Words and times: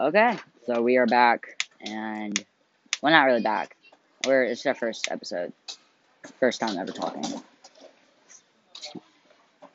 Okay, 0.00 0.34
so 0.64 0.80
we 0.80 0.96
are 0.96 1.04
back, 1.04 1.62
and 1.78 2.42
well, 3.02 3.12
not 3.12 3.24
really 3.24 3.42
back. 3.42 3.76
We're 4.26 4.44
it's 4.44 4.64
our 4.64 4.72
first 4.72 5.08
episode, 5.10 5.52
first 6.38 6.58
time 6.58 6.78
ever 6.78 6.90
talking. 6.90 7.22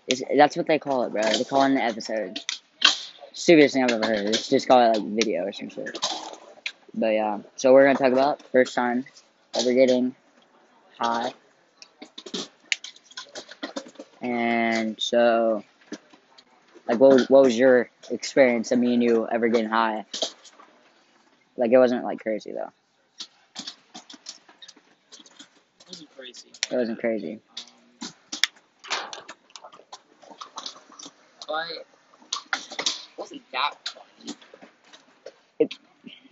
It's, 0.08 0.24
that's 0.36 0.58
what 0.58 0.66
they 0.66 0.80
call 0.80 1.04
it, 1.04 1.12
bro. 1.12 1.22
They 1.22 1.44
call 1.44 1.62
it 1.62 1.74
an 1.74 1.78
episode. 1.78 2.40
Stupidest 3.34 3.76
thing 3.76 3.84
I've 3.84 3.92
ever 3.92 4.08
heard. 4.08 4.26
It's 4.26 4.50
just 4.50 4.68
call 4.68 4.80
it 4.80 4.98
like 4.98 5.08
video 5.10 5.46
or 5.46 5.54
some 5.54 5.70
shit. 5.70 5.96
But 6.96 7.14
yeah, 7.14 7.42
so 7.56 7.72
we're 7.72 7.86
gonna 7.86 8.00
talk 8.00 8.12
about 8.12 8.42
first 8.52 8.74
time 8.74 9.06
ever 9.54 9.76
getting 9.76 10.16
high, 10.98 11.34
and 14.24 15.00
so 15.00 15.64
like 16.88 17.00
what 17.00 17.30
what 17.30 17.44
was 17.44 17.58
your 17.58 17.90
experience 18.10 18.72
of 18.72 18.80
me 18.80 18.94
and 18.94 19.04
you 19.04 19.28
ever 19.28 19.48
getting 19.48 19.70
high? 19.70 20.06
Like 21.58 21.72
it 21.72 21.78
wasn't 21.78 22.04
like 22.04 22.20
crazy 22.20 22.52
though. 22.52 22.72
It 25.80 25.88
wasn't 25.88 26.10
crazy. 26.16 26.50
It 26.72 26.76
wasn't 26.76 27.00
crazy. 27.00 27.34
Um, 27.34 27.40
but 31.48 31.66
it 31.72 31.86
wasn't 33.18 33.42
that 33.52 33.74
funny. 33.86 34.36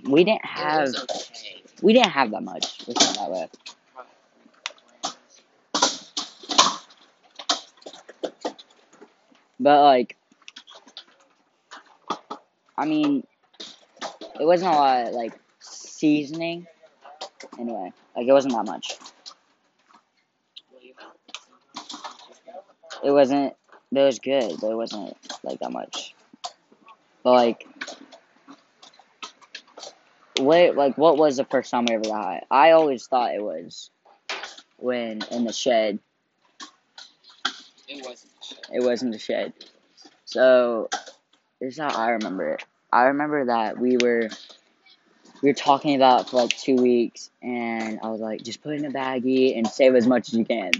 We 0.06 0.24
didn't 0.26 0.46
have 0.46 0.90
okay. 0.90 1.64
we 1.82 1.94
didn't 1.94 2.12
have 2.12 2.32
that 2.32 2.44
much. 2.44 2.88
Let's 2.88 3.06
put 3.06 3.12
it 3.12 3.20
that 3.20 3.32
way. 3.32 3.50
But 9.60 9.82
like, 9.82 10.18
I 12.78 12.86
mean, 12.86 13.26
it 14.40 14.46
wasn't 14.46 14.74
a 14.74 14.76
lot 14.76 15.08
of, 15.08 15.14
like 15.14 15.34
seasoning. 15.60 16.68
Anyway, 17.60 17.92
like 18.16 18.28
it 18.28 18.34
wasn't 18.34 18.54
that 18.54 18.66
much. 18.66 18.98
It 23.04 23.12
wasn't. 23.12 23.54
It 23.92 24.00
was 24.00 24.20
good, 24.20 24.60
but 24.60 24.72
it 24.72 24.76
wasn't 24.76 25.16
like 25.44 25.60
that 25.60 25.72
much. 25.72 26.16
But 27.24 27.32
like, 27.34 27.68
what 30.40 30.76
like 30.76 30.98
what 30.98 31.18
was 31.18 31.38
the 31.38 31.46
first 31.46 31.70
time 31.70 31.86
we 31.88 31.96
ever 31.96 32.04
got 32.04 32.24
high? 32.24 32.44
I 32.50 32.72
always 32.72 33.06
thought 33.06 33.36
it 33.36 33.44
was 33.44 33.92
when 34.78 35.22
in 35.32 35.46
the 35.46 35.54
shed. 35.54 36.00
It 37.88 38.06
wasn't. 38.06 38.32
It 38.74 38.84
was 38.84 39.04
in 39.04 39.12
the 39.12 39.20
shed. 39.20 39.54
So 40.26 40.90
this 41.64 41.76
is 41.76 41.80
how 41.80 41.98
I 41.98 42.12
remember 42.12 42.50
it. 42.56 42.66
I 42.92 43.04
remember 43.04 43.46
that 43.46 43.78
we 43.78 43.96
were 43.96 44.30
we 45.42 45.50
were 45.50 45.54
talking 45.54 45.96
about 45.96 46.22
it 46.22 46.30
for 46.30 46.38
like 46.38 46.50
two 46.50 46.76
weeks, 46.76 47.30
and 47.42 48.00
I 48.04 48.10
was 48.10 48.20
like, 48.20 48.44
just 48.44 48.62
put 48.62 48.74
it 48.74 48.80
in 48.80 48.86
a 48.86 48.92
baggie 48.92 49.58
and 49.58 49.66
save 49.66 49.96
as 49.96 50.06
much 50.06 50.28
as 50.28 50.34
you 50.34 50.46
can. 50.46 50.72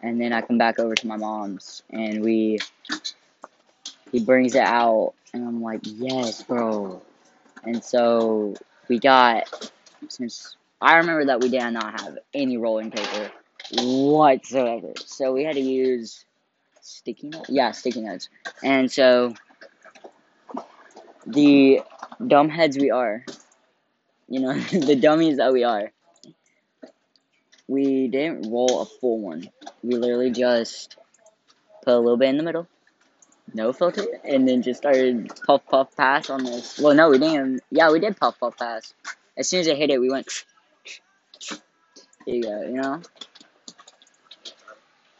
And 0.00 0.20
then 0.20 0.32
I 0.32 0.40
come 0.40 0.56
back 0.56 0.78
over 0.78 0.94
to 0.94 1.06
my 1.06 1.16
mom's, 1.16 1.82
and 1.90 2.22
we 2.22 2.60
he 4.12 4.20
brings 4.20 4.54
it 4.54 4.62
out, 4.62 5.14
and 5.34 5.44
I'm 5.44 5.62
like, 5.62 5.80
yes, 5.82 6.44
bro. 6.44 7.02
And 7.64 7.82
so 7.82 8.54
we 8.88 9.00
got 9.00 9.72
since 10.08 10.56
I 10.80 10.98
remember 10.98 11.24
that 11.26 11.40
we 11.40 11.48
did 11.48 11.70
not 11.72 12.00
have 12.00 12.18
any 12.32 12.56
rolling 12.56 12.92
paper 12.92 13.32
whatsoever, 13.72 14.92
so 15.04 15.32
we 15.32 15.42
had 15.42 15.54
to 15.54 15.60
use 15.60 16.24
sticky 16.80 17.30
notes. 17.30 17.50
Yeah, 17.50 17.72
sticky 17.72 18.02
notes. 18.02 18.28
And 18.62 18.90
so 18.90 19.34
the 21.28 21.82
dumbheads 22.20 22.80
we 22.80 22.90
are, 22.90 23.24
you 24.28 24.40
know, 24.40 24.58
the 24.58 24.96
dummies 24.96 25.36
that 25.36 25.52
we 25.52 25.64
are, 25.64 25.92
we 27.66 28.08
didn't 28.08 28.50
roll 28.50 28.80
a 28.80 28.86
full 28.86 29.20
one. 29.20 29.50
We 29.82 29.96
literally 29.96 30.30
just 30.30 30.96
put 31.84 31.94
a 31.94 31.98
little 31.98 32.16
bit 32.16 32.30
in 32.30 32.38
the 32.38 32.42
middle, 32.42 32.66
no 33.52 33.72
filter, 33.74 34.06
and 34.24 34.48
then 34.48 34.62
just 34.62 34.80
started 34.80 35.30
puff 35.46 35.62
puff 35.68 35.94
pass 35.94 36.30
on 36.30 36.44
this. 36.44 36.78
Well, 36.78 36.94
no, 36.94 37.10
we 37.10 37.18
didn't. 37.18 37.34
Even, 37.34 37.60
yeah, 37.70 37.90
we 37.90 38.00
did 38.00 38.16
puff 38.16 38.40
puff 38.40 38.56
pass. 38.56 38.94
As 39.36 39.48
soon 39.48 39.60
as 39.60 39.66
it 39.66 39.76
hit 39.76 39.90
it, 39.90 40.00
we 40.00 40.10
went. 40.10 40.44
Here 42.24 42.34
you 42.34 42.42
go. 42.42 42.62
You 42.62 42.80
know. 42.80 43.02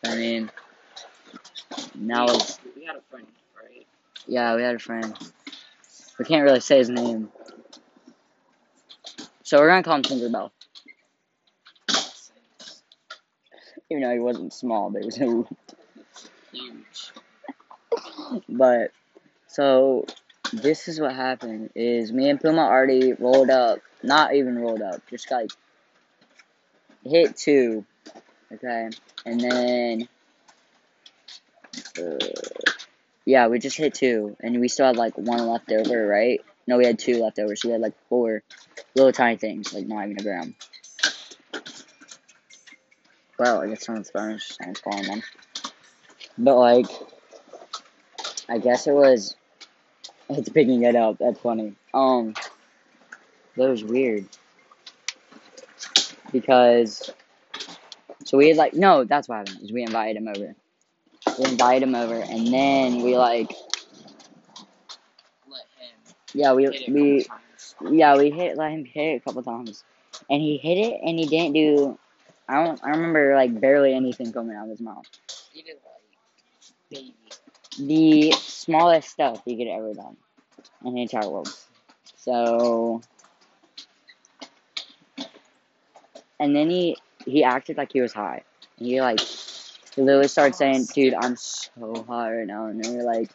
I 0.05 0.15
mean, 0.15 0.51
now 1.95 2.27
we 2.75 2.85
had 2.85 2.97
a 2.97 3.03
friend, 3.11 3.27
right? 3.61 3.87
yeah, 4.27 4.55
we 4.57 4.63
had 4.63 4.77
a 4.77 4.79
friend. 4.79 5.15
We 6.19 6.25
can't 6.25 6.45
really 6.45 6.61
say 6.61 6.79
his 6.79 6.91
name. 6.91 7.31
So 9.43 9.59
we're 9.59 9.69
gonna 9.69 9.83
call 9.83 9.97
him 9.97 10.03
Tinkerbell. 10.03 10.51
Even 13.91 14.03
though 14.03 14.13
he 14.13 14.19
wasn't 14.19 14.53
small, 14.53 14.91
but 14.91 15.03
he 15.03 15.07
was 15.07 15.47
Huge. 16.53 17.13
But 18.49 18.91
so 19.47 20.07
this 20.53 20.89
is 20.89 21.01
what 21.01 21.15
happened 21.15 21.71
is 21.75 22.13
me 22.13 22.29
and 22.29 22.41
Puma 22.41 22.63
already 22.63 23.13
rolled 23.13 23.51
up, 23.51 23.81
not 24.03 24.35
even 24.35 24.59
rolled 24.59 24.83
up, 24.83 25.03
just 25.09 25.31
like 25.31 25.51
hit 27.05 27.37
two, 27.37 27.85
okay, 28.53 28.91
and 29.25 29.41
then 29.41 30.09
uh, 31.99 32.68
yeah, 33.29 33.47
we 33.49 33.59
just 33.59 33.77
hit 33.77 33.93
two, 33.93 34.39
and 34.41 34.59
we 34.59 34.69
still 34.69 34.87
had 34.87 34.97
like 34.97 35.19
one 35.19 35.47
left 35.47 35.71
over, 35.71 36.07
right? 36.07 36.41
No, 36.67 36.79
we 36.79 36.87
had 36.87 36.99
two 36.99 37.23
left 37.23 37.39
over, 37.39 37.55
so 37.55 37.69
we 37.69 37.73
had 37.73 37.83
like 37.83 37.93
four 38.09 38.43
little 38.95 39.13
tiny 39.13 39.37
things, 39.37 39.75
like 39.75 39.87
not 39.87 40.07
even 40.07 40.19
a 40.19 40.23
gram. 40.23 40.55
Well, 43.39 43.61
I 43.61 43.69
guess 43.69 43.85
someone's 43.85 44.09
phone 44.09 44.39
someone's 44.39 44.81
calling 44.81 45.03
them. 45.03 45.23
But 46.39 46.57
like, 46.57 46.87
I 48.49 48.57
guess 48.57 48.87
it 48.87 48.95
was. 48.95 49.37
It's 50.31 50.49
picking 50.49 50.85
it 50.85 50.97
up. 50.97 51.19
That's 51.19 51.39
funny. 51.39 51.75
Um, 51.93 52.33
that 53.59 53.69
was 53.69 53.85
weird 53.85 54.25
because. 56.33 57.11
So 58.25 58.39
we 58.39 58.49
had 58.49 58.57
like 58.57 58.73
no, 58.73 59.05
that's 59.05 59.29
what 59.29 59.37
happened. 59.37 59.61
Is 59.65 59.71
we 59.71 59.83
invited 59.83 60.17
him 60.17 60.29
over. 60.29 60.55
We 61.39 61.45
invited 61.47 61.85
him 61.89 61.95
over, 61.95 62.17
and 62.21 62.49
then 62.53 63.03
we 63.03 63.17
like 63.17 63.53
Let 65.49 65.67
him 65.79 66.15
yeah 66.35 66.53
we 66.53 66.69
we 66.69 67.21
a 67.21 67.25
couple 67.25 67.39
times. 67.39 67.75
yeah 67.93 68.17
we 68.17 68.31
hit 68.31 68.57
let 68.57 68.73
him 68.73 68.85
hit 68.85 69.15
it 69.15 69.17
a 69.17 69.21
couple 69.21 69.43
times, 69.43 69.85
and 70.31 70.41
he 70.43 70.57
hit 70.57 70.79
it 70.79 71.01
and 71.05 71.19
he 71.19 71.27
didn't 71.27 71.55
do. 71.55 71.99
I 72.49 72.65
don't. 72.65 72.83
I 72.85 72.91
remember 72.91 73.35
like 73.35 73.61
barely 73.61 73.95
anything 73.95 74.33
coming 74.33 74.57
out 74.57 74.65
of 74.65 74.71
his 74.71 74.81
mouth. 74.81 75.07
He 75.53 75.63
did 75.63 75.77
like 75.85 76.03
baby. 76.91 77.15
the 77.79 78.33
smallest 78.33 79.09
stuff 79.11 79.43
he 79.45 79.57
could 79.57 79.69
ever 79.69 79.95
done 79.95 80.17
in 80.85 80.95
the 80.95 81.03
entire 81.03 81.29
world. 81.29 81.49
So, 82.17 83.03
and 86.41 86.55
then 86.57 86.71
he 86.71 86.97
he 87.25 87.45
acted 87.45 87.77
like 87.77 87.93
he 87.93 88.01
was 88.01 88.13
high. 88.13 88.43
He 88.79 89.01
like 89.01 89.21
he 89.99 90.05
literally 90.05 90.29
started 90.29 90.55
saying, 90.55 90.85
"Dude, 90.95 91.13
I'm 91.15 91.35
so 91.35 92.05
high 92.07 92.33
right 92.33 92.47
now," 92.47 92.67
and 92.67 92.87
we 92.87 92.97
were 92.97 93.03
like, 93.03 93.31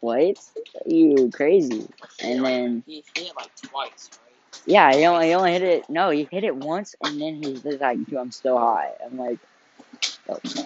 "What? 0.00 0.36
You 0.84 1.30
crazy?" 1.32 1.86
And 2.20 2.44
then 2.44 2.82
He 2.86 3.04
hit 3.14 3.28
it 3.28 3.36
like 3.36 3.54
twice, 3.62 4.10
right? 4.12 4.62
yeah, 4.66 4.92
he 4.92 5.04
only 5.06 5.28
he 5.28 5.34
only 5.34 5.52
hit 5.52 5.62
it. 5.62 5.88
No, 5.88 6.10
he 6.10 6.26
hit 6.28 6.42
it 6.42 6.56
once, 6.56 6.96
and 7.04 7.20
then 7.20 7.40
he 7.40 7.52
was 7.52 7.64
like, 7.80 8.04
"Dude, 8.06 8.18
I'm 8.18 8.32
still 8.32 8.58
high." 8.58 8.90
I'm 9.04 9.16
like, 9.16 9.38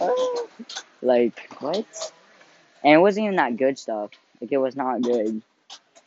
"Oh, 0.01 0.49
like 1.03 1.39
what? 1.61 2.13
And 2.83 2.95
it 2.95 2.99
wasn't 2.99 3.25
even 3.25 3.37
that 3.37 3.59
good 3.59 3.79
stuff. 3.79 4.11
Like 4.41 4.53
it 4.53 4.57
was 4.59 4.75
not 4.75 5.03
good. 5.03 5.43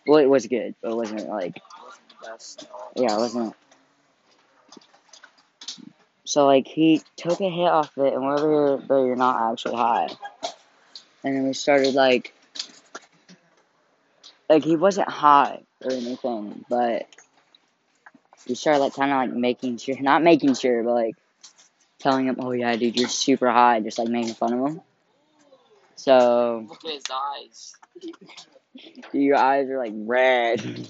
Well, 0.08 0.18
it 0.18 0.30
was 0.30 0.48
good, 0.48 0.74
but 0.82 0.92
it 0.92 0.96
wasn't 0.96 1.30
like 1.30 1.56
It 1.56 1.64
wasn't 1.84 2.10
the 2.10 2.28
best. 2.28 2.68
yeah, 2.96 3.14
it 3.16 3.20
wasn't. 3.20 3.56
So 6.26 6.48
like 6.48 6.68
he 6.68 7.02
took 7.16 7.40
a 7.40 7.50
hit 7.50 7.68
off 7.68 7.96
it, 7.98 8.14
and 8.14 8.24
we're 8.24 8.38
over 8.38 8.78
here, 8.78 8.86
but 8.88 9.04
you're 9.04 9.16
not 9.16 9.52
actually 9.52 9.76
high. 9.76 10.10
And 11.24 11.36
then 11.36 11.46
we 11.46 11.54
started 11.54 11.94
like, 11.94 12.34
like 14.50 14.64
he 14.64 14.76
wasn't 14.76 15.08
high 15.08 15.62
or 15.84 15.92
anything, 15.92 16.66
but 16.68 17.08
we 18.48 18.56
started 18.56 18.80
like 18.80 18.96
kind 18.96 19.12
of 19.12 19.18
like 19.18 19.40
making 19.40 19.78
sure, 19.78 20.00
not 20.02 20.24
making 20.24 20.56
sure, 20.56 20.84
but 20.84 20.94
like 20.94 21.16
telling 22.00 22.28
him, 22.28 22.38
oh 22.40 22.52
yeah, 22.52 22.76
dude, 22.76 23.00
you're 23.00 23.08
super 23.08 23.50
high, 23.50 23.80
just 23.80 24.00
like 24.00 24.08
making 24.08 24.34
fun 24.34 24.54
of 24.54 24.68
him. 24.68 24.82
So 25.96 26.66
Look 26.68 26.86
at 26.86 26.92
his 26.92 27.04
eyes. 27.12 27.76
Dude, 29.12 29.22
your 29.22 29.38
eyes 29.38 29.70
are 29.70 29.78
like 29.78 29.94
red. 29.96 30.62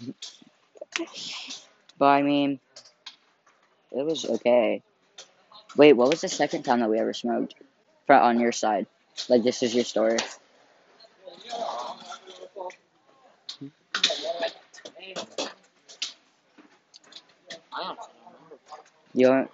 but 1.97 2.05
I 2.05 2.21
mean, 2.21 2.59
it 3.91 4.05
was 4.05 4.25
okay. 4.25 4.81
Wait, 5.75 5.93
what 5.93 6.09
was 6.09 6.21
the 6.21 6.29
second 6.29 6.63
time 6.63 6.79
that 6.79 6.89
we 6.89 6.99
ever 6.99 7.13
smoked? 7.13 7.55
For, 8.07 8.15
on 8.15 8.39
your 8.39 8.51
side, 8.51 8.85
like 9.29 9.43
this 9.43 9.63
is 9.63 9.73
your 9.73 9.83
story. 9.83 10.17
You 19.15 19.47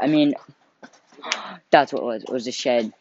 I 0.00 0.06
mean, 0.06 0.34
that's 1.70 1.92
what 1.92 2.02
it 2.02 2.04
was. 2.04 2.22
It 2.24 2.30
was 2.30 2.46
a 2.46 2.52
shed. 2.52 2.92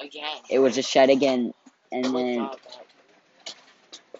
Again. 0.00 0.36
It 0.50 0.58
was 0.58 0.76
a 0.78 0.82
shed 0.82 1.10
again. 1.10 1.54
And 1.92 2.04
then, 2.04 2.50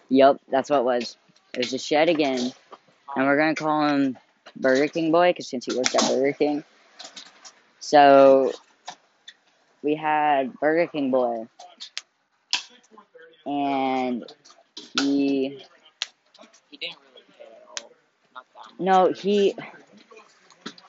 yep, 0.08 0.40
that's 0.48 0.70
what 0.70 0.80
it 0.80 0.84
was. 0.84 1.16
It 1.54 1.58
was 1.58 1.72
a 1.72 1.78
shed 1.78 2.08
again. 2.08 2.52
And 3.16 3.26
we're 3.26 3.36
going 3.36 3.54
to 3.54 3.62
call 3.62 3.88
him 3.88 4.16
Burger 4.56 4.86
King 4.86 5.10
Boy 5.10 5.30
because 5.30 5.48
since 5.48 5.66
he 5.66 5.76
works 5.76 5.94
at 5.94 6.02
Burger 6.02 6.32
King. 6.32 6.64
So, 7.84 8.50
we 9.82 9.94
had 9.94 10.58
Burger 10.58 10.86
King 10.86 11.10
Boy. 11.10 11.46
And 13.44 14.24
he 14.98 15.62
He 16.70 16.76
didn't 16.78 16.96
really 17.12 17.26
care 17.36 17.46
at 17.46 17.82
all. 17.82 17.92
No, 18.78 19.12
he 19.12 19.54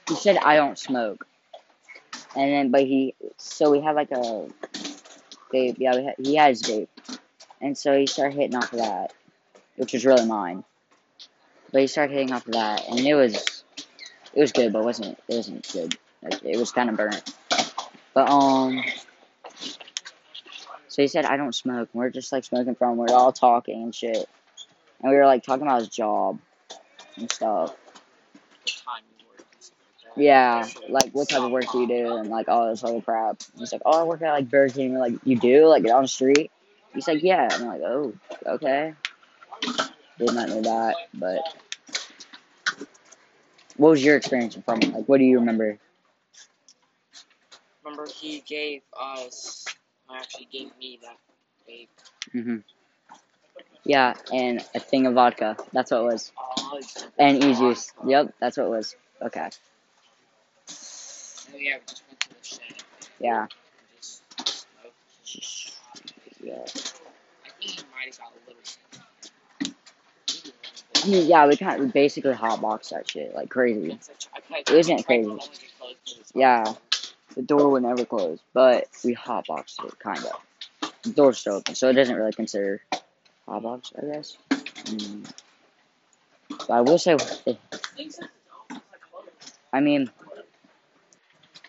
he 0.07 0.15
said 0.15 0.38
I 0.38 0.56
don't 0.56 0.80
smoke, 0.80 1.27
and 2.33 2.50
then 2.50 2.71
but 2.71 2.83
he 2.83 3.13
so 3.36 3.71
we 3.71 3.81
had 3.81 3.95
like 3.95 4.12
a 4.12 4.47
vape. 5.53 5.75
Yeah, 5.77 5.97
we 5.97 6.06
had, 6.06 6.15
he 6.18 6.36
had 6.36 6.50
his 6.51 6.62
vape, 6.63 6.88
and 7.59 7.77
so 7.77 7.97
he 7.97 8.07
started 8.07 8.38
hitting 8.38 8.56
off 8.56 8.71
of 8.71 8.80
that, 8.80 9.12
which 9.75 9.92
was 9.92 10.06
really 10.06 10.25
mine. 10.25 10.63
But 11.74 11.81
he 11.81 11.88
started 11.88 12.13
hitting 12.13 12.31
off 12.31 12.47
of 12.47 12.53
that, 12.53 12.88
and 12.88 13.00
it 13.01 13.15
was 13.15 13.65
it 14.33 14.39
was 14.39 14.53
good, 14.53 14.71
but 14.71 14.80
it 14.80 14.86
wasn't 14.86 15.19
it 15.27 15.36
wasn't 15.36 15.69
good. 15.74 15.97
Like, 16.25 16.44
it 16.44 16.57
was 16.57 16.72
kind 16.72 16.89
of 16.89 16.98
burnt. 16.98 17.33
But 18.13 18.30
um, 18.30 18.83
so 20.88 21.01
he 21.01 21.07
said 21.07 21.25
I 21.25 21.38
don't 21.38 21.54
smoke. 21.54 21.89
We're 21.94 22.10
just 22.10 22.31
like 22.31 22.44
smoking 22.44 22.75
from. 22.75 22.98
We're 22.98 23.13
all 23.13 23.31
talking 23.31 23.83
and 23.83 23.94
shit, 23.94 24.27
and 25.01 25.12
we 25.12 25.18
were 25.18 25.25
like 25.25 25.44
talking 25.44 25.68
about 25.68 25.80
his 25.80 25.89
job 25.89 26.39
and 27.18 27.31
stuff. 27.31 27.75
Yeah, 30.16 30.66
like 30.88 31.12
what 31.12 31.27
type 31.27 31.42
of 31.42 31.51
work 31.51 31.66
do 31.72 31.81
you 31.81 31.88
do 31.88 32.16
and 32.16 32.30
like 32.30 32.48
all 32.48 32.69
this 32.69 32.83
other 32.83 33.01
crap. 33.01 33.42
He's 33.57 33.74
like, 33.74 33.81
Oh, 33.86 34.00
I 34.00 34.04
work 34.04 34.21
at 34.21 34.31
like 34.31 34.50
Burger 34.50 34.74
King. 34.74 34.94
We're 34.94 35.00
like, 35.00 35.16
You 35.25 35.38
do? 35.38 35.68
Like 35.68 35.86
on 35.89 36.04
the 36.04 36.07
street? 36.07 36.51
He's 36.94 37.07
like, 37.07 37.21
Yeah. 37.21 37.50
I'm 37.51 37.66
like, 37.66 37.81
Oh, 37.81 38.13
okay. 38.45 38.94
Did 40.18 40.33
not 40.33 40.48
know 40.48 40.62
that, 40.62 40.95
but 41.13 41.42
what 43.75 43.89
was 43.89 44.04
your 44.04 44.16
experience 44.16 44.57
from? 44.66 44.80
Like 44.80 45.06
what 45.06 45.18
do 45.18 45.25
you 45.25 45.39
remember? 45.39 45.78
Remember, 47.85 48.07
he 48.11 48.41
gave 48.41 48.81
us, 48.99 49.65
actually 50.13 50.47
gave 50.51 50.75
me 50.79 50.99
that 51.03 51.17
vape. 51.69 51.87
Mhm. 52.33 52.63
Yeah, 53.83 54.15
and 54.33 54.65
a 54.73 54.79
thing 54.79 55.05
of 55.05 55.13
vodka. 55.13 55.55
That's 55.71 55.91
what 55.91 55.99
it 56.01 56.03
was. 56.05 56.31
Oh, 56.57 56.81
And 57.19 57.43
e 57.43 57.53
juice. 57.53 57.93
Yep, 58.05 58.33
that's 58.39 58.57
what 58.57 58.65
it 58.65 58.69
was. 58.69 58.95
Okay. 59.21 59.49
And 61.53 61.61
yeah, 61.61 61.75
we 61.77 61.85
just 61.87 62.03
went 62.07 62.19
to 62.21 62.29
the 62.29 62.43
shed 62.43 62.83
Yeah. 63.19 63.47
just. 65.23 65.77
Yeah. 66.43 66.53
I 66.55 67.49
think 67.59 67.71
he 67.71 67.83
might 67.93 68.07
have 68.07 68.17
got 68.17 68.33
a 68.33 68.47
little. 68.47 68.61
I 71.03 71.07
mean, 71.07 71.27
yeah, 71.27 71.45
we 71.47 71.55
kind 71.55 71.79
of 71.79 71.85
we 71.85 71.91
basically 71.91 72.33
hotboxed 72.33 72.89
that 72.89 73.09
shit 73.09 73.35
like 73.35 73.49
crazy. 73.49 73.91
It's 73.93 74.07
such- 74.07 74.27
I 74.35 74.39
tried- 74.39 74.69
It 74.69 74.75
wasn't 74.75 74.99
I 75.01 75.03
tried 75.03 75.17
to 75.17 75.23
crazy. 75.23 75.29
only 75.29 75.39
get 75.57 75.79
close 75.79 75.95
to 76.05 76.15
his 76.15 76.31
Yeah. 76.33 76.73
The 77.35 77.41
door 77.41 77.69
would 77.69 77.83
never 77.83 78.05
close, 78.05 78.39
but 78.53 78.87
we 79.03 79.13
hotboxed 79.15 79.83
it, 79.85 79.99
kind 79.99 80.19
of. 80.19 80.91
The 81.03 81.09
door's 81.09 81.37
still 81.37 81.55
open, 81.55 81.75
so 81.75 81.89
it 81.89 81.93
doesn't 81.93 82.15
really 82.15 82.31
consider 82.31 82.81
hotbox, 83.47 83.91
I 83.97 84.13
guess. 84.13 84.37
Mm. 84.49 85.31
But 86.49 86.69
I 86.69 86.81
will 86.81 86.97
say, 86.97 87.17
I 89.73 89.79
mean, 89.81 90.09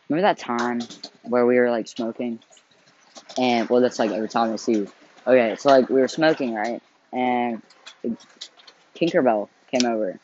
remember 0.09 0.29
that 0.29 0.39
time 0.39 0.81
where 1.23 1.45
we 1.45 1.59
were 1.59 1.71
like 1.71 1.89
smoking, 1.89 2.39
and 3.37 3.69
well, 3.69 3.81
that's 3.81 3.99
like 3.99 4.13
every 4.13 4.29
time 4.29 4.53
I 4.53 4.57
see. 4.57 4.87
Okay, 5.27 5.57
so 5.59 5.69
like 5.69 5.89
we 5.89 6.01
were 6.01 6.09
smoking, 6.09 6.55
right, 6.55 6.81
and 7.13 7.61
Tinkerbell 8.95 9.49
came 9.73 9.85
over, 9.91 10.19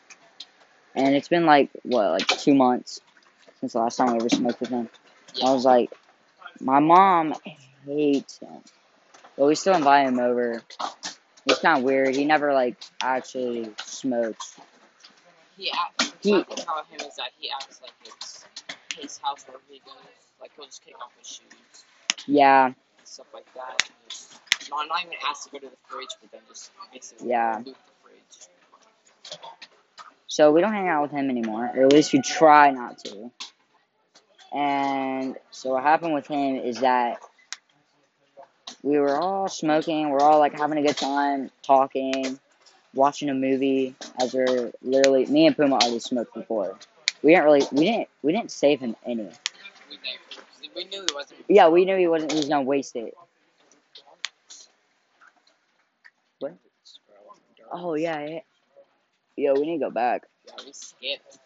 and 0.95 1.15
it's 1.15 1.27
been 1.27 1.45
like 1.45 1.69
what, 1.83 2.11
like 2.11 2.27
two 2.27 2.55
months 2.55 3.01
since 3.59 3.73
the 3.73 3.79
last 3.79 3.97
time 3.97 4.13
we 4.13 4.19
ever 4.19 4.29
smoked 4.29 4.61
with 4.61 4.69
him. 4.69 4.89
I 5.41 5.51
was 5.51 5.65
like, 5.65 5.91
my 6.59 6.79
mom 6.79 7.33
hates 7.85 8.39
him. 8.39 8.61
But 9.37 9.47
we 9.47 9.55
still 9.55 9.75
invite 9.75 10.07
him 10.07 10.19
over. 10.19 10.61
It's 11.45 11.59
kind 11.59 11.79
of 11.79 11.83
weird. 11.83 12.15
He 12.15 12.25
never, 12.25 12.53
like, 12.53 12.77
actually 13.01 13.69
smokes. 13.83 14.55
He 15.57 15.71
act, 15.71 16.13
He- 16.21 16.31
the 16.31 16.43
thing 16.43 16.63
about 16.63 16.87
him 16.87 16.99
is 17.07 17.15
that 17.15 17.29
he 17.39 17.49
acts 17.51 17.81
like 17.81 17.91
it's 18.05 18.45
his 18.97 19.17
house 19.19 19.43
wherever 19.45 19.63
he 19.69 19.79
goes. 19.85 19.93
Like 20.41 20.51
he'll 20.55 20.65
just 20.65 20.83
kick 20.83 20.95
off 21.01 21.11
his 21.17 21.27
shoes 21.27 21.85
Yeah, 22.25 22.65
and 22.67 22.75
stuff 23.03 23.27
like 23.33 23.45
that. 23.53 23.89
Just, 24.09 24.39
not, 24.69 24.87
not 24.87 25.01
even 25.01 25.13
ask 25.27 25.43
to 25.45 25.49
go 25.51 25.59
to 25.59 25.69
the 25.69 25.77
fridge, 25.87 26.09
but 26.21 26.31
then 26.31 26.41
just 26.49 26.71
basically 26.91 27.29
Yeah. 27.29 27.57
loot 27.65 27.65
the 27.65 27.73
fridge. 28.03 29.39
so 30.27 30.51
we 30.51 30.61
don't 30.61 30.73
hang 30.73 30.87
out 30.87 31.03
with 31.03 31.11
him 31.11 31.29
anymore. 31.29 31.71
Or 31.75 31.83
at 31.85 31.93
least 31.93 32.11
we 32.13 32.21
try 32.21 32.71
not 32.71 32.97
to. 33.05 33.31
And 34.53 35.35
so 35.51 35.71
what 35.71 35.83
happened 35.83 36.13
with 36.13 36.27
him 36.27 36.57
is 36.57 36.79
that 36.81 37.19
we 38.83 38.99
were 38.99 39.17
all 39.17 39.47
smoking. 39.47 40.09
We're 40.09 40.19
all, 40.19 40.39
like, 40.39 40.57
having 40.57 40.77
a 40.77 40.83
good 40.83 40.97
time, 40.97 41.49
talking, 41.63 42.39
watching 42.93 43.29
a 43.29 43.33
movie. 43.33 43.95
As 44.21 44.33
we're 44.33 44.71
literally, 44.81 45.25
me 45.25 45.47
and 45.47 45.55
Puma 45.55 45.75
already 45.75 45.99
smoked 45.99 46.33
before. 46.33 46.77
We 47.23 47.31
didn't 47.31 47.45
really, 47.45 47.63
we 47.71 47.85
didn't, 47.85 48.09
we 48.21 48.31
didn't 48.33 48.51
save 48.51 48.79
him 48.79 48.95
any. 49.05 49.29
We 50.75 50.85
knew 50.85 51.05
he 51.07 51.13
wasn't. 51.13 51.45
Yeah, 51.47 51.69
we 51.69 51.85
knew 51.85 51.97
he 51.97 52.07
wasn't. 52.07 52.31
He 52.31 52.37
was 52.37 52.49
gonna 52.49 52.63
waste 52.63 52.95
it. 52.95 53.15
What? 56.39 56.55
Oh 57.71 57.95
yeah, 57.95 58.25
yeah. 58.25 58.39
Yo, 59.35 59.53
we 59.53 59.65
need 59.65 59.79
to 59.79 59.85
go 59.85 59.91
back. 59.91 60.23
Yeah, 60.45 60.53
we 60.65 60.73
skipped. 60.73 61.37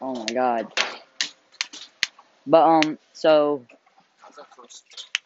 Oh 0.00 0.14
my 0.14 0.26
god. 0.26 0.72
But 2.48 2.64
um, 2.64 2.98
so 3.12 3.64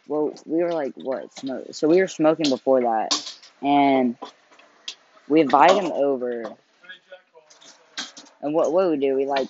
well, 0.07 0.33
we 0.45 0.63
were 0.63 0.73
like 0.73 0.93
what 0.95 1.33
smoke? 1.39 1.67
So 1.71 1.87
we 1.87 2.01
were 2.01 2.07
smoking 2.09 2.49
before 2.49 2.81
that, 2.81 3.37
and 3.61 4.17
we 5.29 5.41
invited 5.41 5.83
him 5.83 5.91
over. 5.93 6.53
And 8.41 8.53
what 8.53 8.73
what 8.73 8.91
we 8.91 8.97
do? 8.97 9.15
We 9.15 9.25
like, 9.25 9.47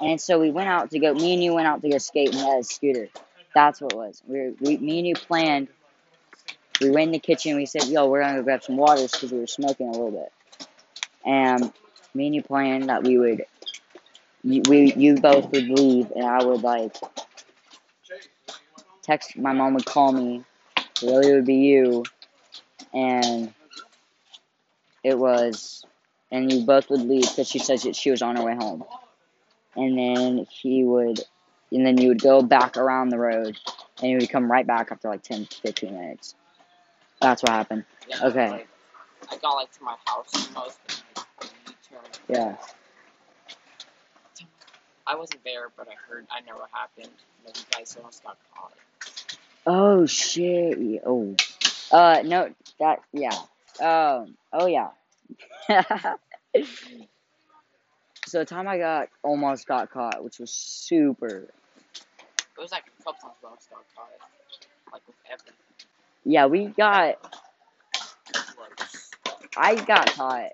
and 0.00 0.20
so 0.20 0.40
we 0.40 0.50
went 0.50 0.68
out 0.68 0.90
to 0.92 0.98
go. 0.98 1.14
Me 1.14 1.34
and 1.34 1.42
you 1.44 1.54
went 1.54 1.66
out 1.68 1.82
to 1.82 1.90
go 1.90 1.98
skate, 1.98 2.30
and 2.30 2.38
he 2.38 2.44
had 2.46 2.60
a 2.60 2.64
scooter. 2.64 3.08
That's 3.54 3.80
what 3.80 3.92
it 3.92 3.96
was. 3.96 4.22
We, 4.26 4.54
we 4.60 4.76
me 4.78 4.98
and 4.98 5.06
you 5.08 5.14
planned. 5.14 5.68
We 6.80 6.90
went 6.90 7.08
in 7.08 7.12
the 7.12 7.18
kitchen. 7.20 7.56
We 7.56 7.66
said, 7.66 7.84
"Yo, 7.86 8.06
we're 8.08 8.22
gonna 8.22 8.38
go 8.38 8.42
grab 8.44 8.62
some 8.64 8.76
waters 8.78 9.12
because 9.12 9.32
we 9.32 9.38
were 9.40 9.46
smoking 9.46 9.88
a 9.88 9.92
little 9.92 10.10
bit." 10.12 10.32
And 11.26 11.72
me 12.14 12.26
and 12.26 12.34
you 12.34 12.42
planned 12.42 12.88
that 12.88 13.04
we 13.04 13.18
would, 13.18 13.44
you, 14.44 14.62
we 14.68 14.92
you 14.94 15.16
both 15.16 15.50
would 15.50 15.68
leave, 15.68 16.10
and 16.12 16.24
I 16.24 16.44
would 16.44 16.62
like 16.62 16.96
text. 19.02 19.36
My 19.36 19.52
mom 19.52 19.74
would 19.74 19.86
call 19.86 20.12
me. 20.12 20.44
Really, 21.02 21.30
it 21.30 21.34
would 21.34 21.46
be 21.46 21.56
you, 21.56 22.04
and 22.92 23.52
it 25.02 25.18
was, 25.18 25.84
and 26.30 26.52
you 26.52 26.64
both 26.64 26.88
would 26.90 27.00
leave 27.00 27.22
because 27.22 27.48
she 27.48 27.58
said 27.58 27.80
that 27.80 27.96
she 27.96 28.10
was 28.10 28.22
on 28.22 28.36
her 28.36 28.44
way 28.44 28.54
home, 28.54 28.84
and 29.76 29.98
then 29.98 30.46
he 30.50 30.84
would, 30.84 31.20
and 31.72 31.84
then 31.84 31.98
you 31.98 32.08
would 32.08 32.22
go 32.22 32.42
back 32.42 32.76
around 32.76 33.08
the 33.08 33.18
road, 33.18 33.58
and 34.00 34.10
you 34.10 34.18
would 34.18 34.30
come 34.30 34.50
right 34.50 34.66
back 34.66 34.92
after 34.92 35.08
like 35.08 35.22
10, 35.22 35.46
15 35.46 35.92
minutes. 35.92 36.34
That's 37.20 37.42
what 37.42 37.52
happened. 37.52 37.84
Yeah, 38.08 38.26
Okay. 38.26 38.64
I 39.30 39.36
got 39.38 39.52
like 39.54 39.72
to 39.72 39.82
my 39.82 39.96
house 40.04 40.46
and 40.46 40.54
like, 40.54 40.72
a 41.40 41.44
U-turn. 41.66 42.00
Yeah. 42.28 42.56
I 45.06 45.16
wasn't 45.16 45.44
there, 45.44 45.68
but 45.76 45.88
I 45.88 45.94
heard. 46.08 46.26
I 46.30 46.40
know 46.40 46.56
what 46.56 46.70
happened. 46.72 47.12
You, 47.44 47.52
you 47.54 47.62
guys 47.72 47.94
almost 47.96 48.24
got 48.24 48.38
caught. 48.54 48.72
Oh 49.66 50.06
shit. 50.06 51.02
Oh. 51.04 51.34
Uh 51.90 52.22
no 52.24 52.54
that 52.80 53.02
yeah. 53.12 53.34
Um 53.80 54.36
oh 54.52 54.66
yeah. 54.66 54.88
so 58.26 58.38
the 58.38 58.44
time 58.44 58.68
I 58.68 58.78
got 58.78 59.08
almost 59.22 59.66
got 59.66 59.90
caught, 59.90 60.22
which 60.24 60.38
was 60.38 60.50
super 60.52 61.48
It 62.56 62.60
was 62.60 62.72
like 62.72 62.84
a 62.86 63.02
couple 63.02 63.20
times 63.20 63.34
we 63.42 63.46
almost 63.46 63.70
got 63.70 63.84
caught. 63.94 64.08
Like 64.92 65.02
with 65.06 65.16
everything. 65.30 65.54
yeah, 66.24 66.46
we 66.46 66.66
got 66.66 67.16
I 69.56 69.76
got 69.76 70.10
caught. 70.12 70.50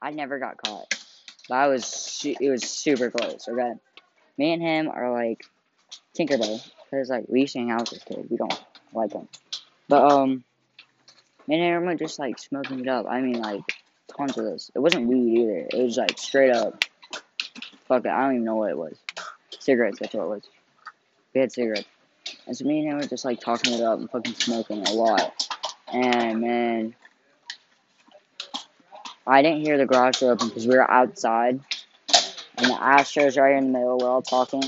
I 0.00 0.10
never 0.10 0.38
got 0.38 0.56
caught. 0.58 0.99
But 1.50 1.56
I 1.56 1.66
was 1.66 2.24
it 2.24 2.48
was 2.48 2.62
super 2.62 3.10
close, 3.10 3.48
okay? 3.48 3.72
Me 4.38 4.52
and 4.52 4.62
him 4.62 4.88
are 4.88 5.12
like 5.12 5.44
Tinkerbell. 6.16 6.64
Cause 6.90 7.10
like 7.10 7.24
we 7.28 7.40
used 7.40 7.54
to 7.54 7.58
hang 7.58 7.72
out 7.72 7.80
with 7.80 7.90
this 7.90 8.04
kid. 8.04 8.28
We 8.30 8.36
don't 8.36 8.64
like 8.92 9.12
him. 9.12 9.26
But 9.88 10.12
um 10.12 10.44
Me 11.48 11.56
and 11.56 11.64
Aaron 11.64 11.86
were 11.86 11.96
just 11.96 12.20
like 12.20 12.38
smoking 12.38 12.78
it 12.78 12.88
up. 12.88 13.06
I 13.10 13.20
mean, 13.20 13.42
like 13.42 13.62
tons 14.16 14.38
of 14.38 14.44
this. 14.44 14.70
It 14.76 14.78
wasn't 14.78 15.08
weed 15.08 15.40
either. 15.40 15.66
It 15.72 15.82
was 15.82 15.96
like 15.96 16.16
straight 16.18 16.52
up. 16.52 16.84
Fuck 17.88 18.04
it. 18.04 18.10
I 18.10 18.22
don't 18.22 18.34
even 18.34 18.44
know 18.44 18.54
what 18.54 18.70
it 18.70 18.78
was. 18.78 18.96
Cigarettes. 19.58 19.98
That's 19.98 20.14
what 20.14 20.22
it 20.22 20.28
was. 20.28 20.42
We 21.34 21.40
had 21.40 21.50
cigarettes. 21.50 21.88
And 22.46 22.56
so 22.56 22.64
me 22.64 22.78
and 22.78 22.88
him 22.90 22.98
were 22.98 23.08
just 23.08 23.24
like 23.24 23.40
talking 23.40 23.74
it 23.74 23.80
up 23.80 23.98
and 23.98 24.08
fucking 24.08 24.34
smoking 24.34 24.86
a 24.86 24.92
lot. 24.92 25.48
And 25.92 26.42
man, 26.42 26.94
I 29.30 29.42
didn't 29.42 29.60
hear 29.60 29.78
the 29.78 29.86
garage 29.86 30.18
door 30.18 30.32
open 30.32 30.48
because 30.48 30.66
we 30.66 30.76
were 30.76 30.90
outside. 30.90 31.60
And 32.58 32.66
the 32.66 32.82
ashtray's 32.82 33.36
right 33.36 33.56
in 33.56 33.72
the 33.72 33.78
middle. 33.78 33.98
We're 33.98 34.08
all 34.08 34.22
talking. 34.22 34.64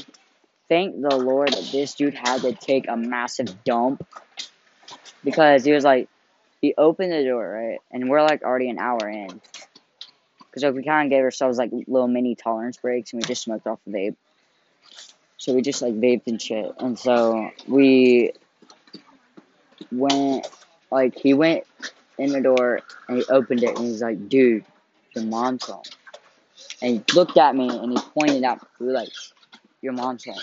Thank 0.69 1.03
the 1.03 1.17
Lord 1.17 1.49
that 1.49 1.69
this 1.73 1.95
dude 1.95 2.15
had 2.15 2.43
to 2.43 2.53
take 2.53 2.87
a 2.89 2.97
massive 2.97 3.65
dump. 3.65 4.07
Because 5.25 5.65
he 5.65 5.73
was 5.73 5.83
like, 5.83 6.09
he 6.61 6.75
opened 6.79 7.11
the 7.11 7.25
door, 7.25 7.51
right? 7.51 7.81
And 7.91 8.09
we're 8.09 8.23
like 8.23 8.43
already 8.43 8.71
an 8.71 8.79
hour 8.79 9.09
in. 9.09 9.41
Because 10.39 10.63
like, 10.63 10.75
we 10.75 10.85
kind 10.85 11.07
of 11.07 11.11
gave 11.11 11.25
ourselves 11.25 11.59
like 11.59 11.73
little 11.73 12.07
mini 12.07 12.37
tolerance 12.37 12.77
breaks 12.77 13.13
and 13.13 13.21
we 13.21 13.27
just 13.27 13.43
smoked 13.43 13.67
off 13.67 13.81
the 13.85 13.93
vape. 13.93 14.17
So 15.39 15.55
we 15.55 15.63
just 15.63 15.83
like 15.83 15.95
vaped 15.95 16.29
and 16.29 16.41
shit. 16.41 16.73
And 16.79 16.97
so 16.97 17.51
we 17.67 18.33
went, 19.91 20.49
like, 20.93 21.19
he 21.19 21.35
went 21.35 21.65
in 22.19 22.31
the 22.31 22.41
door 22.41 22.81
and 23.09 23.19
he 23.19 23.25
opened 23.27 23.63
it 23.63 23.77
and 23.77 23.87
he's 23.87 24.03
like, 24.03 24.29
dude, 24.29 24.65
your 25.15 25.25
mom's 25.25 25.65
home. 25.65 25.83
And 26.81 26.97
he 26.97 27.15
looked 27.15 27.37
at 27.37 27.55
me 27.55 27.69
and 27.69 27.93
he 27.93 27.99
pointed 28.19 28.45
out, 28.45 28.67
we 28.79 28.89
like, 28.89 29.09
your 29.81 29.93
mom's 29.93 30.25
home. 30.25 30.37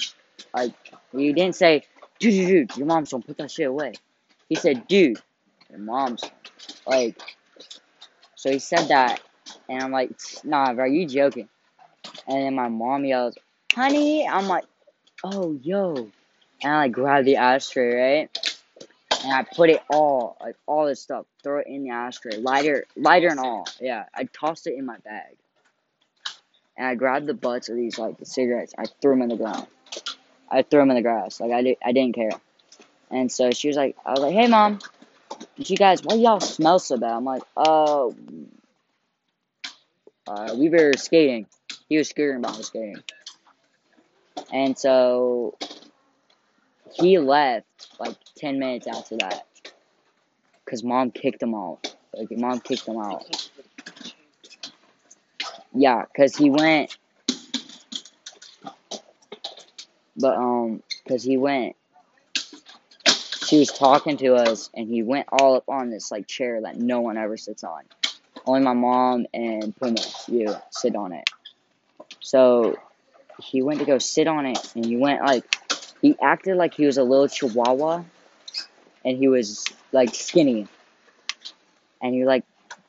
Like, 0.53 0.73
he 1.11 1.33
didn't 1.33 1.55
say, 1.55 1.83
dude, 2.19 2.33
dude, 2.33 2.47
dude, 2.69 2.77
your 2.77 2.87
mom's 2.87 3.11
home, 3.11 3.23
put 3.23 3.37
that 3.37 3.51
shit 3.51 3.67
away. 3.67 3.93
He 4.47 4.55
said, 4.55 4.87
dude, 4.87 5.21
your 5.69 5.79
mom's 5.79 6.23
home. 6.23 6.31
Like, 6.87 7.21
so 8.35 8.51
he 8.51 8.59
said 8.59 8.87
that, 8.87 9.19
and 9.67 9.83
I'm 9.83 9.91
like, 9.91 10.11
nah, 10.43 10.73
bro, 10.73 10.85
you 10.85 11.05
joking. 11.05 11.49
And 12.27 12.45
then 12.45 12.55
my 12.55 12.69
mom 12.69 13.05
yells, 13.05 13.37
honey, 13.73 14.27
I'm 14.27 14.47
like, 14.47 14.65
oh, 15.23 15.57
yo. 15.61 16.09
And 16.61 16.73
I 16.73 16.77
like 16.83 16.91
grab 16.91 17.25
the 17.25 17.37
ashtray, 17.37 17.95
right? 17.95 18.48
And 19.23 19.33
I 19.33 19.43
put 19.43 19.69
it 19.69 19.81
all, 19.89 20.37
like 20.39 20.55
all 20.65 20.85
this 20.85 21.01
stuff, 21.01 21.25
throw 21.43 21.59
it 21.59 21.67
in 21.67 21.83
the 21.83 21.89
ashtray, 21.89 22.37
lighter, 22.37 22.85
lighter 22.95 23.27
and 23.27 23.39
all. 23.39 23.67
Yeah, 23.79 24.05
I 24.13 24.23
tossed 24.25 24.67
it 24.67 24.75
in 24.75 24.85
my 24.85 24.97
bag. 24.97 25.35
And 26.77 26.87
I 26.87 26.95
grabbed 26.95 27.27
the 27.27 27.33
butts 27.33 27.67
of 27.69 27.75
these 27.75 27.99
like 27.99 28.17
the 28.17 28.25
cigarettes. 28.25 28.73
I 28.77 28.85
threw 29.01 29.11
them 29.11 29.21
in 29.23 29.29
the 29.29 29.35
ground. 29.35 29.67
I 30.49 30.61
threw 30.61 30.79
them 30.79 30.89
in 30.91 30.95
the 30.95 31.01
grass. 31.01 31.39
Like 31.39 31.51
I 31.51 31.61
did, 31.61 31.77
I 31.83 31.91
didn't 31.91 32.15
care. 32.15 32.31
And 33.11 33.31
so 33.31 33.51
she 33.51 33.67
was 33.67 33.75
like, 33.75 33.97
I 34.05 34.11
was 34.11 34.21
like, 34.21 34.33
hey 34.33 34.47
mom. 34.47 34.79
She 35.61 35.75
guys, 35.75 36.01
why 36.03 36.15
y'all 36.15 36.39
smell 36.39 36.79
so 36.79 36.97
bad? 36.97 37.11
I'm 37.11 37.25
like, 37.25 37.43
oh, 37.57 38.15
uh, 40.27 40.55
we 40.57 40.69
were 40.69 40.93
skating. 40.95 41.47
He 41.89 41.97
was 41.97 42.09
scooting 42.09 42.37
about 42.37 42.63
skating. 42.63 43.03
And 44.51 44.77
so 44.77 45.57
he 46.93 47.19
left 47.19 47.65
like 47.99 48.15
10 48.37 48.59
minutes 48.59 48.87
after 48.87 49.17
that. 49.17 49.45
Because 50.63 50.83
mom 50.83 51.11
kicked 51.11 51.41
him 51.41 51.55
out. 51.55 51.95
Like, 52.13 52.31
mom 52.31 52.59
kicked 52.59 52.87
him 52.87 52.97
out. 52.97 53.49
Yeah, 55.73 56.03
because 56.05 56.35
he 56.35 56.49
went. 56.49 56.97
But, 60.15 60.37
um, 60.37 60.83
because 61.03 61.23
he 61.23 61.37
went. 61.37 61.75
She 63.47 63.57
was 63.57 63.69
talking 63.69 64.17
to 64.17 64.35
us, 64.35 64.69
and 64.75 64.87
he 64.87 65.01
went 65.01 65.27
all 65.31 65.55
up 65.55 65.69
on 65.69 65.89
this, 65.89 66.11
like, 66.11 66.27
chair 66.27 66.61
that 66.61 66.77
no 66.77 67.01
one 67.01 67.17
ever 67.17 67.35
sits 67.35 67.63
on. 67.63 67.81
Only 68.45 68.61
my 68.61 68.73
mom 68.73 69.25
and 69.33 69.75
Puma, 69.75 69.97
you, 70.27 70.55
sit 70.69 70.95
on 70.95 71.13
it. 71.13 71.27
So, 72.19 72.77
he 73.39 73.63
went 73.63 73.79
to 73.79 73.85
go 73.85 73.97
sit 73.97 74.27
on 74.27 74.45
it, 74.45 74.75
and 74.75 74.85
he 74.85 74.97
went, 74.97 75.23
like, 75.23 75.58
he 76.01 76.15
acted 76.21 76.57
like 76.57 76.73
he 76.73 76.85
was 76.85 76.97
a 76.97 77.03
little 77.03 77.27
chihuahua, 77.27 78.03
and 79.05 79.17
he 79.17 79.27
was, 79.27 79.65
like, 79.91 80.13
skinny. 80.13 80.67
And 82.01 82.13
he, 82.13 82.25
like, 82.25 82.45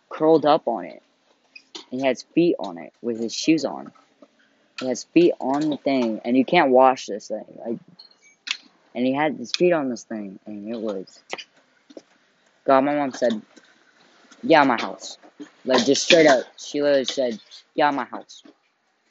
curled 0.08 0.46
up 0.46 0.68
on 0.68 0.84
it. 0.84 1.02
And 1.90 2.00
he 2.00 2.06
has 2.06 2.22
feet 2.22 2.56
on 2.58 2.78
it 2.78 2.92
with 3.02 3.18
his 3.18 3.34
shoes 3.34 3.64
on. 3.64 3.92
He 4.80 4.88
has 4.88 5.04
feet 5.04 5.34
on 5.40 5.70
the 5.70 5.76
thing, 5.76 6.20
and 6.24 6.36
you 6.36 6.44
can't 6.44 6.70
wash 6.70 7.06
this 7.06 7.28
thing. 7.28 7.44
Like, 7.66 7.78
and 8.94 9.06
he 9.06 9.12
had 9.12 9.36
his 9.36 9.52
feet 9.52 9.72
on 9.72 9.88
this 9.88 10.04
thing, 10.04 10.38
and 10.46 10.68
it 10.68 10.80
was. 10.80 11.20
God, 12.64 12.84
my 12.84 12.94
mom 12.94 13.12
said, 13.12 13.40
"Yeah, 14.42 14.64
my 14.64 14.80
house." 14.80 15.18
Like 15.64 15.84
just 15.84 16.02
straight 16.02 16.26
up, 16.26 16.44
she 16.56 16.82
literally 16.82 17.04
said, 17.04 17.38
"Yeah, 17.74 17.90
my 17.90 18.04
house." 18.04 18.42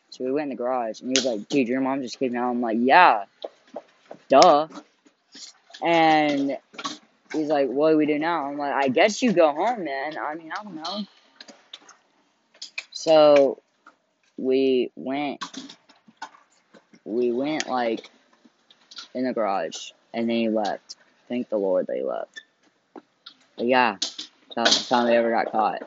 So 0.09 0.25
we 0.25 0.31
went 0.31 0.45
in 0.45 0.49
the 0.49 0.55
garage, 0.55 1.01
and 1.01 1.09
he 1.09 1.19
was 1.19 1.25
like, 1.25 1.47
"Dude, 1.49 1.67
your 1.67 1.81
mom 1.81 2.01
just 2.01 2.19
came 2.19 2.35
out." 2.35 2.49
I'm 2.49 2.61
like, 2.61 2.77
"Yeah, 2.79 3.25
duh." 4.29 4.67
And 5.81 6.57
he's 7.33 7.47
like, 7.47 7.69
"What 7.69 7.91
do 7.91 7.97
we 7.97 8.05
do 8.05 8.19
now?" 8.19 8.45
I'm 8.45 8.57
like, 8.57 8.73
"I 8.73 8.87
guess 8.87 9.21
you 9.21 9.33
go 9.33 9.51
home, 9.51 9.83
man. 9.83 10.17
I 10.17 10.35
mean, 10.35 10.51
I 10.51 10.63
don't 10.63 10.75
know." 10.75 11.05
So 12.91 13.61
we 14.37 14.91
went 14.95 15.43
we 17.05 17.31
went 17.31 17.67
like 17.67 18.09
in 19.13 19.25
the 19.25 19.33
garage 19.33 19.91
and 20.13 20.29
then 20.29 20.35
he 20.35 20.49
left. 20.49 20.95
Thank 21.27 21.49
the 21.49 21.57
Lord 21.57 21.87
they 21.87 22.03
left. 22.03 22.41
But 23.57 23.67
yeah, 23.67 23.97
that 24.55 24.65
was 24.67 24.79
the 24.79 24.95
time 24.95 25.05
they 25.07 25.17
ever 25.17 25.31
got 25.31 25.51
caught. 25.51 25.81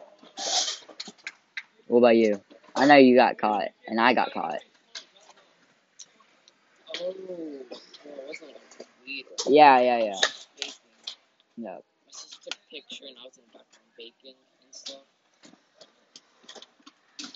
What 1.87 1.99
about 1.99 2.17
you? 2.17 2.41
I 2.75 2.87
know 2.87 2.97
you 2.97 3.17
got 3.17 3.39
caught 3.39 3.69
and 3.87 4.01
I 4.01 4.15
got 4.15 4.33
caught. 4.33 4.61
Oh, 7.01 7.67
well, 8.07 8.19
it 8.19 8.27
wasn't 8.29 8.49
like 8.53 8.89
weed 9.07 9.27
or 9.47 9.53
Yeah, 9.53 9.81
yeah, 9.81 9.99
yeah. 9.99 10.21
vaping. 10.59 10.73
No. 11.57 11.83
My 12.07 12.13
sister 12.13 12.39
took 12.45 12.55
a 12.55 12.67
picture 12.75 13.05
and 13.07 13.17
I 13.21 13.25
was 13.27 13.37
in 13.39 13.45
the 13.53 13.59
background 13.59 13.91
baking 13.99 14.37
and 14.65 14.75
stuff. 14.75 15.07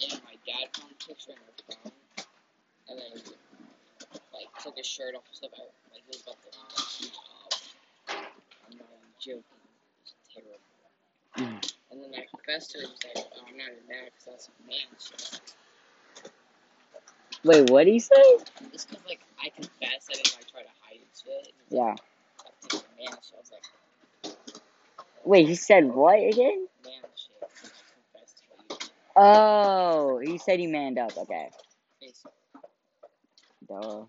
And 0.03 0.21
my 0.25 0.37
dad 0.47 0.69
found 0.77 0.91
the 0.93 1.07
picture 1.07 1.33
in 1.33 1.39
her 1.39 1.55
phone. 1.69 1.93
And 2.89 2.99
then, 2.99 3.13
like, 4.35 4.49
took 4.63 4.77
his 4.77 4.87
shirt 4.87 5.15
off 5.15 5.25
and 5.29 5.37
stuff. 5.37 5.51
I, 5.57 5.63
like, 5.93 6.03
he 6.07 6.11
was 6.11 6.23
about 6.23 6.39
to 6.43 6.49
like, 6.59 7.13
I'm 8.67 8.77
not 8.79 8.89
even 8.91 9.13
joking. 9.21 9.63
It 9.63 10.03
was 10.03 10.15
terrible. 10.35 10.61
Mm. 11.39 11.73
And 11.93 11.97
then 12.03 12.13
I 12.21 12.27
confessed 12.31 12.73
to 12.73 12.79
it. 12.79 12.87
He 12.87 12.93
was 12.93 13.03
like, 13.17 13.27
oh, 13.37 13.45
I'm 13.49 13.57
not 13.57 13.69
even 13.73 13.87
mad 13.89 14.11
because 14.13 14.27
that's 14.27 14.49
a 14.49 14.55
man 14.67 14.89
shit. 14.99 15.41
Wait, 17.45 17.71
what 17.71 17.85
did 17.85 17.93
he 17.93 18.01
say? 18.01 18.23
It's 18.73 18.85
because, 18.87 19.05
like, 19.07 19.21
I 19.41 19.51
confessed. 19.51 20.11
I 20.11 20.15
didn't, 20.15 20.35
like, 20.37 20.51
try 20.51 20.63
to 20.63 20.75
hide 20.83 21.01
it 21.01 21.09
shit. 21.26 21.52
Yeah. 21.71 21.83
I 21.83 21.95
think 21.95 22.73
it's 22.73 22.75
a 22.75 22.76
man 22.76 23.18
shit. 23.23 23.35
I 23.35 23.40
was 23.40 23.52
like, 23.52 24.61
Wait, 25.25 25.49
he 25.49 25.54
said 25.54 25.87
what 25.87 26.18
again? 26.18 26.66
man 26.85 26.95
shit. 27.16 27.37
I 27.42 27.47
confessed 28.12 28.38
to 28.38 28.45
what 28.50 28.71
you 28.71 28.78
did. 28.78 28.90
Oh, 29.16 30.21
he 30.25 30.38
said 30.38 30.61
he 30.61 30.66
manned 30.66 30.99
up. 30.99 31.16
Okay. 31.16 31.50
Duh. 33.68 34.04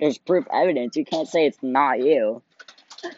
There's 0.00 0.18
proof 0.18 0.46
evidence. 0.52 0.96
You 0.96 1.04
can't 1.04 1.28
say 1.28 1.46
it's 1.46 1.62
not 1.62 2.00
you. 2.00 2.42
so 3.02 3.08
I 3.08 3.12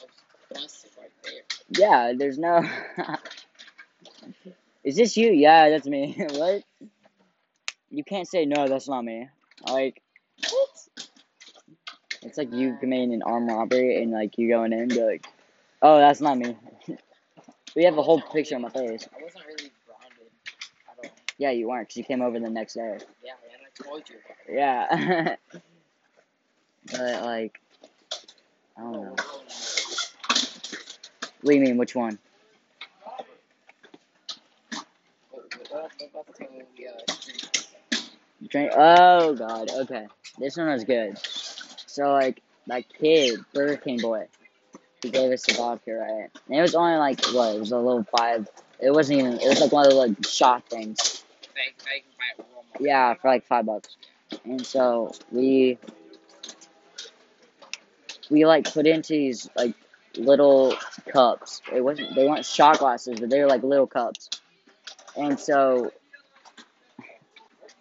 was 0.00 0.12
busted 0.52 0.90
right 0.98 1.10
there. 1.22 1.42
Yeah, 1.78 2.12
there's 2.16 2.38
no. 2.38 2.64
Is 4.84 4.96
this 4.96 5.16
you? 5.16 5.30
Yeah, 5.30 5.68
that's 5.70 5.86
me. 5.86 6.16
what? 6.32 6.62
You 7.90 8.04
can't 8.04 8.26
say 8.26 8.46
no, 8.46 8.66
that's 8.66 8.88
not 8.88 9.04
me. 9.04 9.28
Like? 9.66 10.00
It's 12.22 12.36
like 12.36 12.52
you 12.52 12.76
committing 12.78 13.14
an 13.14 13.22
armed 13.22 13.50
robbery 13.50 14.02
and 14.02 14.12
like 14.12 14.36
you 14.36 14.48
going 14.48 14.72
in 14.72 14.80
and 14.80 14.88
be 14.90 15.02
like, 15.02 15.26
oh, 15.80 15.98
that's 15.98 16.20
not 16.20 16.38
me. 16.38 16.56
we 17.76 17.84
have 17.84 17.96
a 17.96 18.02
whole 18.02 18.20
picture 18.20 18.56
of 18.56 18.62
my 18.62 18.68
face. 18.68 19.08
I 19.12 19.22
wasn't 19.22 19.44
really 19.46 19.70
grounded 19.86 20.30
at 20.88 21.04
all. 21.04 21.10
Yeah, 21.38 21.50
you 21.50 21.68
weren't 21.68 21.88
because 21.88 21.96
you 21.96 22.04
came 22.04 22.20
over 22.20 22.38
the 22.38 22.50
next 22.50 22.74
day. 22.74 22.98
Yeah, 23.24 23.32
and 23.52 23.62
I 23.64 23.82
told 23.82 24.02
you. 24.08 24.16
Yeah. 24.54 25.36
but 26.92 27.24
like, 27.24 27.60
I 28.76 28.82
don't 28.82 28.92
know. 28.92 29.00
no, 29.00 29.14
What 31.40 31.52
do 31.52 31.54
you 31.54 31.60
mean? 31.60 31.78
Which 31.78 31.94
one? 31.94 32.18
Drink. 38.48 38.72
Oh 38.74 39.34
god. 39.34 39.70
Okay. 39.70 40.06
This 40.38 40.56
one 40.56 40.68
was 40.68 40.84
good. 40.84 41.16
So 41.90 42.12
like 42.12 42.42
that 42.68 42.84
kid, 42.88 43.40
Burger 43.52 43.76
King 43.76 43.98
boy, 43.98 44.26
he 45.02 45.10
gave 45.10 45.32
us 45.32 45.44
the 45.44 45.54
vodka, 45.54 45.92
right? 45.94 46.30
And 46.46 46.56
it 46.56 46.60
was 46.60 46.74
only 46.74 46.96
like 46.96 47.24
what? 47.28 47.56
It 47.56 47.60
was 47.60 47.72
a 47.72 47.78
little 47.78 48.04
five. 48.16 48.48
It 48.78 48.92
wasn't 48.92 49.20
even. 49.20 49.32
It 49.34 49.48
was 49.48 49.60
like 49.60 49.72
one 49.72 49.86
of 49.86 49.92
those 49.92 50.08
like 50.08 50.26
shot 50.26 50.68
things. 50.68 51.24
Bag, 51.54 51.74
bag, 51.84 52.02
buy 52.16 52.24
it 52.36 52.40
at 52.40 52.46
Walmart. 52.46 52.86
Yeah, 52.86 53.14
for 53.14 53.28
like 53.28 53.46
five 53.46 53.66
bucks. 53.66 53.96
And 54.44 54.64
so 54.64 55.12
we 55.32 55.78
we 58.30 58.46
like 58.46 58.72
put 58.72 58.86
into 58.86 59.12
these 59.12 59.50
like 59.56 59.74
little 60.16 60.76
cups. 61.12 61.60
It 61.72 61.82
wasn't 61.82 62.14
they 62.14 62.26
weren't 62.26 62.46
shot 62.46 62.78
glasses, 62.78 63.18
but 63.20 63.30
they 63.30 63.40
were 63.40 63.48
like 63.48 63.62
little 63.62 63.86
cups. 63.86 64.30
And 65.16 65.38
so 65.38 65.90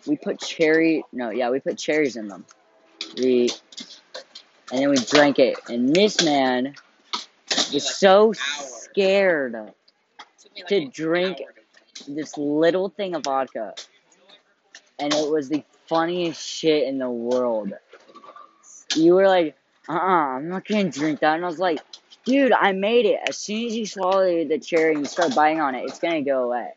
we 0.07 0.17
put 0.17 0.39
cherry 0.39 1.03
no, 1.11 1.29
yeah, 1.29 1.49
we 1.51 1.59
put 1.59 1.77
cherries 1.77 2.15
in 2.15 2.27
them. 2.27 2.45
We 3.17 3.49
and 4.71 4.81
then 4.81 4.89
we 4.89 4.97
drank 4.97 5.39
it. 5.39 5.57
And 5.67 5.95
this 5.95 6.23
man 6.23 6.75
was 7.73 7.97
so 7.97 8.33
scared 8.33 9.73
to 10.67 10.87
drink 10.87 11.41
this 12.07 12.37
little 12.37 12.89
thing 12.89 13.15
of 13.15 13.23
vodka. 13.23 13.73
And 14.99 15.13
it 15.13 15.29
was 15.29 15.49
the 15.49 15.63
funniest 15.87 16.45
shit 16.45 16.87
in 16.87 16.99
the 16.99 17.09
world. 17.09 17.73
You 18.95 19.15
were 19.15 19.27
like, 19.27 19.55
uh 19.87 19.93
uh-uh, 19.93 20.37
I'm 20.37 20.49
not 20.49 20.65
gonna 20.65 20.91
drink 20.91 21.21
that. 21.21 21.35
And 21.35 21.43
I 21.43 21.47
was 21.47 21.59
like, 21.59 21.79
dude, 22.25 22.51
I 22.51 22.73
made 22.73 23.05
it. 23.05 23.19
As 23.27 23.37
soon 23.37 23.65
as 23.65 23.75
you 23.75 23.85
swallow 23.85 24.45
the 24.45 24.59
cherry 24.59 24.93
and 24.93 25.01
you 25.01 25.05
start 25.05 25.33
biting 25.33 25.61
on 25.61 25.73
it, 25.73 25.85
it's 25.85 25.99
gonna 25.99 26.21
go 26.21 26.43
away. 26.43 26.73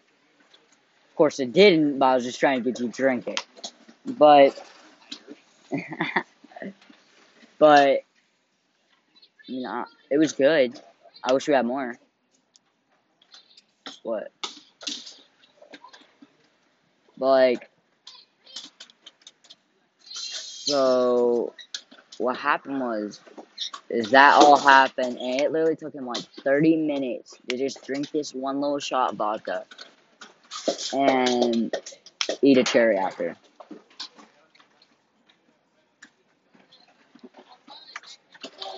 Of 1.10 1.16
course, 1.16 1.40
it 1.40 1.52
didn't, 1.52 1.98
but 1.98 2.06
I 2.06 2.14
was 2.14 2.24
just 2.24 2.40
trying 2.40 2.62
to 2.62 2.70
get 2.70 2.80
you 2.80 2.86
to 2.86 2.92
drink 2.92 3.28
it. 3.28 3.44
But, 4.06 4.58
but, 7.58 8.00
you 9.46 9.62
know, 9.62 9.84
it 10.10 10.18
was 10.18 10.32
good. 10.32 10.80
I 11.24 11.32
wish 11.32 11.48
we 11.48 11.54
had 11.54 11.66
more. 11.66 11.96
What? 14.02 14.30
But, 17.16 17.26
like, 17.26 17.70
so, 20.04 21.52
what 22.18 22.36
happened 22.36 22.80
was, 22.80 23.20
is 23.88 24.10
that 24.10 24.34
all 24.34 24.56
happened, 24.56 25.18
and 25.18 25.40
it 25.40 25.52
literally 25.52 25.76
took 25.76 25.94
him 25.94 26.06
like 26.06 26.24
30 26.42 26.76
minutes 26.76 27.34
to 27.48 27.56
just 27.56 27.84
drink 27.86 28.10
this 28.10 28.34
one 28.34 28.60
little 28.60 28.78
shot 28.78 29.12
of 29.12 29.18
vodka 29.18 29.64
and 30.92 31.74
eat 32.40 32.58
a 32.58 32.64
cherry 32.64 32.96
after. 32.96 33.36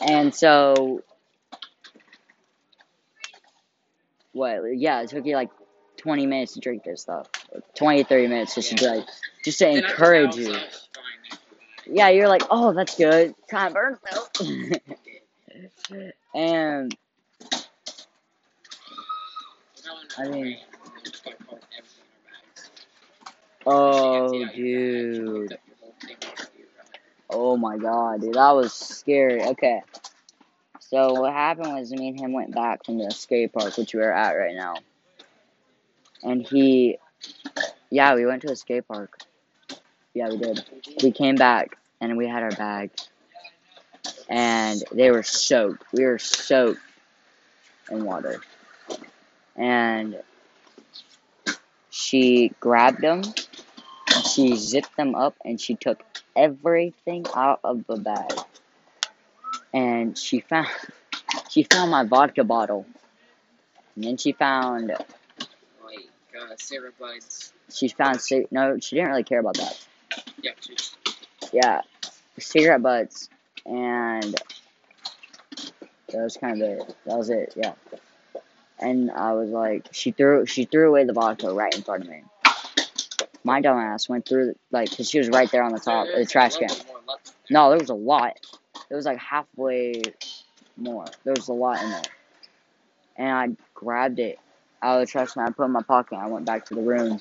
And 0.06 0.34
so, 0.34 1.02
what? 4.32 4.62
Yeah, 4.76 5.02
it 5.02 5.08
took 5.08 5.24
you 5.24 5.34
like 5.34 5.50
20 5.98 6.26
minutes 6.26 6.52
to 6.54 6.60
drink 6.60 6.84
this 6.84 7.02
stuff. 7.02 7.28
20, 7.74 8.04
30 8.04 8.26
minutes 8.26 8.54
just 8.54 8.76
to 8.76 8.86
like, 8.86 9.06
just 9.44 9.58
to 9.60 9.68
encourage 9.68 10.36
you. 10.36 10.54
Yeah, 11.86 12.10
you're 12.10 12.28
like, 12.28 12.42
oh, 12.50 12.72
that's 12.72 12.96
good. 12.96 13.34
Kind 13.48 13.68
of 13.68 13.74
burns 13.74 13.98
though. 15.90 16.08
and 16.34 16.96
I 20.18 20.28
mean, 20.28 20.58
oh, 23.66 24.44
dude. 24.54 25.58
Oh 27.36 27.56
my 27.56 27.76
god, 27.76 28.20
dude, 28.20 28.34
that 28.34 28.52
was 28.52 28.72
scary. 28.72 29.42
Okay. 29.42 29.82
So 30.78 31.20
what 31.20 31.32
happened 31.32 31.74
was 31.74 31.90
me 31.90 32.08
and 32.08 32.20
him 32.20 32.32
went 32.32 32.54
back 32.54 32.84
from 32.84 32.98
the 32.98 33.10
skate 33.10 33.52
park, 33.52 33.76
which 33.76 33.92
we're 33.92 34.12
at 34.12 34.34
right 34.34 34.54
now. 34.54 34.76
And 36.22 36.46
he, 36.46 36.98
yeah, 37.90 38.14
we 38.14 38.24
went 38.24 38.42
to 38.42 38.52
a 38.52 38.56
skate 38.56 38.86
park. 38.86 39.18
Yeah, 40.14 40.28
we 40.28 40.36
did. 40.36 40.64
We 41.02 41.10
came 41.10 41.34
back 41.34 41.76
and 42.00 42.16
we 42.16 42.28
had 42.28 42.44
our 42.44 42.52
bag. 42.52 42.90
And 44.28 44.80
they 44.92 45.10
were 45.10 45.24
soaked. 45.24 45.84
We 45.92 46.04
were 46.04 46.20
soaked 46.20 46.80
in 47.90 48.04
water. 48.04 48.40
And 49.56 50.22
she 51.90 52.52
grabbed 52.60 53.00
them, 53.00 53.22
she 54.24 54.56
zipped 54.56 54.96
them 54.96 55.14
up, 55.14 55.36
and 55.44 55.60
she 55.60 55.74
took 55.74 56.02
everything 56.34 57.26
out 57.34 57.60
of 57.64 57.86
the 57.86 57.96
bag. 57.96 58.32
And 59.72 60.16
she 60.16 60.40
found 60.40 60.68
she 61.50 61.64
found 61.64 61.90
my 61.90 62.04
vodka 62.04 62.44
bottle. 62.44 62.86
And 63.96 64.04
then 64.04 64.16
she 64.16 64.32
found 64.32 64.88
like 64.88 66.08
uh, 66.38 66.54
Sarah 66.56 66.90
Buds. 66.98 67.52
She 67.72 67.88
found 67.88 68.20
no, 68.50 68.78
she 68.78 68.96
didn't 68.96 69.10
really 69.10 69.24
care 69.24 69.40
about 69.40 69.56
that. 69.56 69.86
Yeah, 70.42 70.52
just... 70.60 70.96
yeah, 71.52 71.80
cigarette 72.38 72.82
butts, 72.82 73.28
and 73.66 74.34
that 76.08 76.22
was 76.22 76.36
kind 76.36 76.62
of 76.62 76.68
it. 76.68 76.96
That 77.06 77.18
was 77.18 77.30
it. 77.30 77.54
Yeah. 77.56 77.74
And 78.78 79.10
I 79.10 79.32
was 79.32 79.50
like, 79.50 79.88
she 79.92 80.10
threw 80.10 80.46
she 80.46 80.64
threw 80.64 80.88
away 80.88 81.04
the 81.04 81.12
vodka 81.12 81.52
right 81.52 81.74
in 81.74 81.82
front 81.82 82.04
of 82.04 82.08
me. 82.08 82.22
My 83.44 83.60
dumbass 83.60 84.08
went 84.08 84.26
through 84.26 84.54
like, 84.70 84.96
cause 84.96 85.08
she 85.08 85.18
was 85.18 85.28
right 85.28 85.50
there 85.50 85.62
on 85.62 85.72
the 85.72 85.78
top 85.78 86.08
of 86.08 86.14
the 86.14 86.24
trash 86.24 86.56
can. 86.56 86.70
No, 87.50 87.68
there 87.68 87.78
was 87.78 87.90
a 87.90 87.94
lot. 87.94 88.38
It 88.90 88.94
was 88.94 89.04
like 89.04 89.18
halfway 89.18 90.02
more. 90.76 91.04
There 91.24 91.34
was 91.36 91.48
a 91.48 91.52
lot 91.52 91.82
in 91.82 91.90
there. 91.90 92.02
And 93.16 93.30
I 93.30 93.56
grabbed 93.74 94.18
it 94.18 94.38
out 94.82 95.00
of 95.00 95.06
the 95.06 95.10
trash 95.10 95.32
can. 95.32 95.42
I 95.42 95.50
put 95.50 95.62
it 95.62 95.66
in 95.66 95.72
my 95.72 95.82
pocket. 95.82 96.16
I 96.16 96.26
went 96.26 96.46
back 96.46 96.64
to 96.66 96.74
the 96.74 96.80
room 96.80 97.20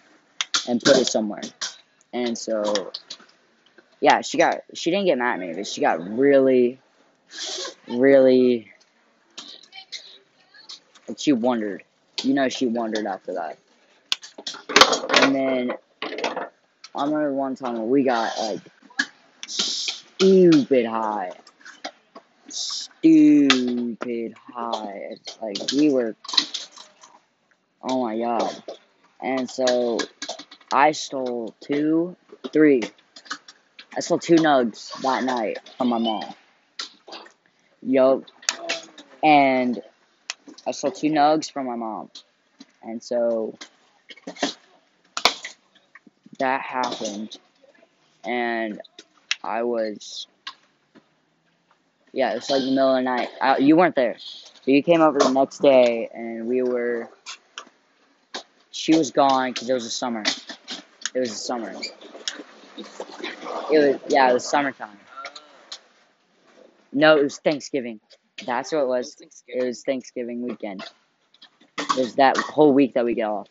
and 0.67 0.81
put 0.81 0.97
it 0.97 1.07
somewhere. 1.07 1.41
And 2.13 2.37
so, 2.37 2.91
yeah, 3.99 4.21
she 4.21 4.37
got 4.37 4.61
she 4.73 4.91
didn't 4.91 5.05
get 5.07 5.17
mad 5.17 5.41
at 5.41 5.47
me, 5.47 5.53
but 5.53 5.67
she 5.67 5.81
got 5.81 5.99
really, 6.07 6.79
really. 7.87 8.71
And 11.07 11.19
she 11.19 11.33
wondered. 11.33 11.83
You 12.21 12.33
know, 12.33 12.47
she 12.47 12.67
wondered 12.67 13.05
after 13.05 13.33
that. 13.33 13.57
And 15.21 15.35
then 15.35 15.73
I 16.95 17.05
remember 17.05 17.33
one 17.33 17.55
time 17.55 17.73
when 17.73 17.89
we 17.89 18.03
got 18.03 18.37
like 18.39 18.61
stupid 19.47 20.85
high. 20.85 21.31
Stupid 22.49 24.35
high. 24.53 25.01
It's 25.11 25.37
like 25.41 25.71
we 25.71 25.91
were 25.91 26.15
oh 27.81 28.03
my 28.03 28.17
god. 28.17 28.63
And 29.21 29.49
so 29.49 29.97
I 30.71 30.91
stole 30.91 31.55
two, 31.61 32.15
three. 32.51 32.83
I 33.95 33.99
stole 34.01 34.19
two 34.19 34.35
nugs 34.35 34.91
that 35.01 35.23
night 35.23 35.57
from 35.77 35.89
my 35.89 35.97
mom. 35.97 36.33
Yup. 37.81 38.23
And 39.23 39.81
I 40.67 40.71
stole 40.71 40.91
two 40.91 41.09
nugs 41.09 41.51
from 41.51 41.67
my 41.67 41.75
mom. 41.75 42.11
And 42.81 43.01
so 43.01 43.57
that 46.39 46.61
happened, 46.61 47.37
and 48.23 48.81
I 49.43 49.63
was, 49.63 50.27
yeah, 52.11 52.31
it 52.31 52.35
was 52.35 52.49
like 52.49 52.61
the 52.61 52.69
middle 52.69 52.89
of 52.89 52.95
the 52.97 53.01
night. 53.01 53.29
I, 53.41 53.57
you 53.57 53.75
weren't 53.75 53.95
there, 53.95 54.17
but 54.65 54.67
you 54.67 54.83
came 54.83 55.01
over 55.01 55.19
the 55.19 55.29
next 55.29 55.59
day, 55.61 56.09
and 56.13 56.47
we 56.47 56.61
were. 56.61 57.09
She 58.71 58.97
was 58.97 59.11
gone 59.11 59.53
because 59.53 59.69
it 59.69 59.73
was 59.73 59.83
the 59.83 59.91
summer. 59.91 60.23
It 61.13 61.19
was 61.19 61.29
the 61.29 61.35
summer. 61.35 61.73
It 63.71 63.77
was 63.77 63.99
yeah, 64.07 64.29
it 64.29 64.33
was 64.33 64.49
summertime. 64.49 64.97
No, 66.91 67.17
it 67.17 67.23
was 67.23 67.37
Thanksgiving. 67.37 67.99
That's 68.45 68.71
what 68.71 68.81
it 68.81 68.87
was. 68.87 69.17
It 69.47 69.63
was 69.63 69.83
Thanksgiving 69.83 70.41
weekend. 70.41 70.83
It 71.77 71.97
was 71.97 72.15
that 72.15 72.37
whole 72.37 72.73
week 72.73 72.93
that 72.95 73.05
we 73.05 73.13
get 73.13 73.27
off. 73.27 73.47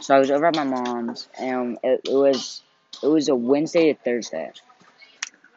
So 0.00 0.14
I 0.14 0.18
was 0.18 0.30
over 0.30 0.46
at 0.46 0.56
my 0.56 0.64
mom's, 0.64 1.28
and 1.38 1.78
it, 1.82 2.00
it 2.04 2.14
was 2.14 2.62
it 3.02 3.08
was 3.08 3.28
a 3.28 3.34
Wednesday 3.34 3.92
to 3.92 3.98
Thursday, 3.98 4.50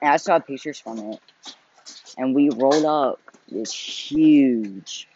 and 0.01 0.11
I 0.11 0.17
saw 0.17 0.39
pictures 0.39 0.79
from 0.79 0.99
it, 0.99 1.19
and 2.17 2.35
we 2.35 2.49
rolled 2.49 2.85
up 2.85 3.19
this 3.49 3.73
huge 3.73 5.07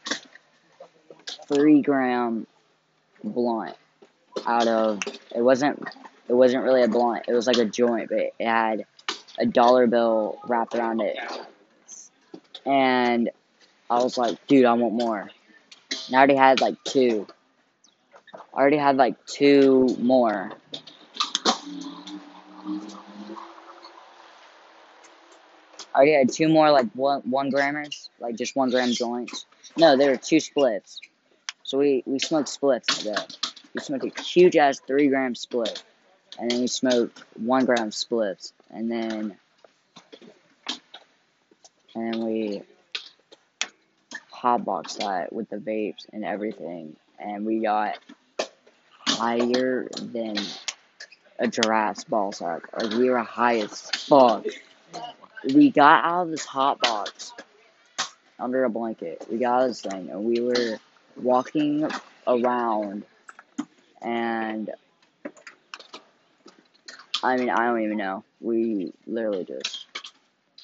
three 1.47 1.82
gram 1.82 2.45
blunt 3.23 3.75
out 4.45 4.67
of 4.67 4.99
it 5.08 5.41
wasn't 5.41 5.82
it 6.28 6.34
wasn't 6.34 6.63
really 6.63 6.84
a 6.84 6.88
blunt 6.88 7.23
it 7.28 7.34
was 7.34 7.47
like 7.47 7.58
a 7.58 7.65
joint 7.65 8.10
but 8.10 8.17
it 8.17 8.34
had 8.39 8.86
a 9.38 9.45
dollar 9.45 9.88
bill 9.88 10.39
wrapped 10.47 10.75
around 10.75 11.01
it. 11.01 11.17
And 12.65 13.30
I 13.89 14.01
was 14.01 14.17
like 14.17 14.45
dude 14.47 14.65
I 14.65 14.73
want 14.73 14.93
more. 14.93 15.19
And 15.19 16.15
I 16.15 16.17
already 16.17 16.36
had 16.36 16.62
like 16.62 16.84
two 16.84 17.28
I 18.54 18.60
already 18.60 18.78
had 18.78 18.98
like 18.98 19.26
two 19.26 19.95
more. 20.00 20.52
I 25.93 26.00
already 26.00 26.13
had 26.13 26.32
two 26.32 26.50
more 26.50 26.71
like 26.71 26.88
one 26.93 27.21
one 27.21 27.50
grammers, 27.50 28.10
like 28.19 28.36
just 28.36 28.56
one 28.56 28.69
gram 28.69 28.91
joints. 28.91 29.45
No, 29.78 29.95
there 29.95 30.12
were 30.12 30.17
two 30.17 30.39
splits. 30.39 31.00
So 31.63 31.78
we 31.78 32.04
we 32.06 32.19
smoked 32.19 32.50
splits 32.50 33.00
today. 33.00 33.15
We 33.74 33.82
smoked 33.82 34.06
a 34.06 34.21
huge 34.21 34.56
ass 34.56 34.80
three 34.80 35.08
gram 35.08 35.36
split, 35.36 35.84
and 36.38 36.52
then 36.52 36.60
we 36.62 36.67
smoked 36.67 37.24
one 37.38 37.65
gram 37.65 37.91
splits, 37.91 38.54
and 38.69 38.91
then 38.91 39.38
and 41.95 42.13
then 42.13 42.26
we 42.26 42.62
hot 44.30 44.65
box 44.65 44.95
that 44.95 45.34
with 45.34 45.50
the 45.50 45.58
vapes 45.58 46.06
and 46.12 46.26
everything, 46.26 46.95
and 47.17 47.45
we 47.45 47.60
got 47.60 47.98
higher 49.17 49.88
than 49.97 50.38
a 51.39 51.47
giraffe's 51.47 52.04
ball 52.04 52.32
sack. 52.32 52.63
Like 52.73 52.91
we 52.91 53.10
were 53.10 53.19
high 53.19 53.60
as 53.60 53.82
fuck. 53.91 54.45
We 55.43 55.69
got 55.69 56.04
out 56.04 56.23
of 56.23 56.32
this 56.32 56.45
hot 56.45 56.80
box 56.80 57.34
under 58.39 58.63
a 58.63 58.69
blanket. 58.69 59.25
We 59.32 59.38
got 59.38 59.67
this 59.67 59.82
thing, 59.82 60.10
and 60.10 60.25
we 60.25 60.41
were 60.41 60.80
walking 61.15 61.89
around, 62.28 63.06
and 64.01 64.71
I 67.23 67.38
mean, 67.38 67.49
I 67.49 67.65
don't 67.65 67.82
even 67.82 67.97
know. 67.97 68.23
We 68.41 68.93
literally 69.08 69.45
just 69.45 69.86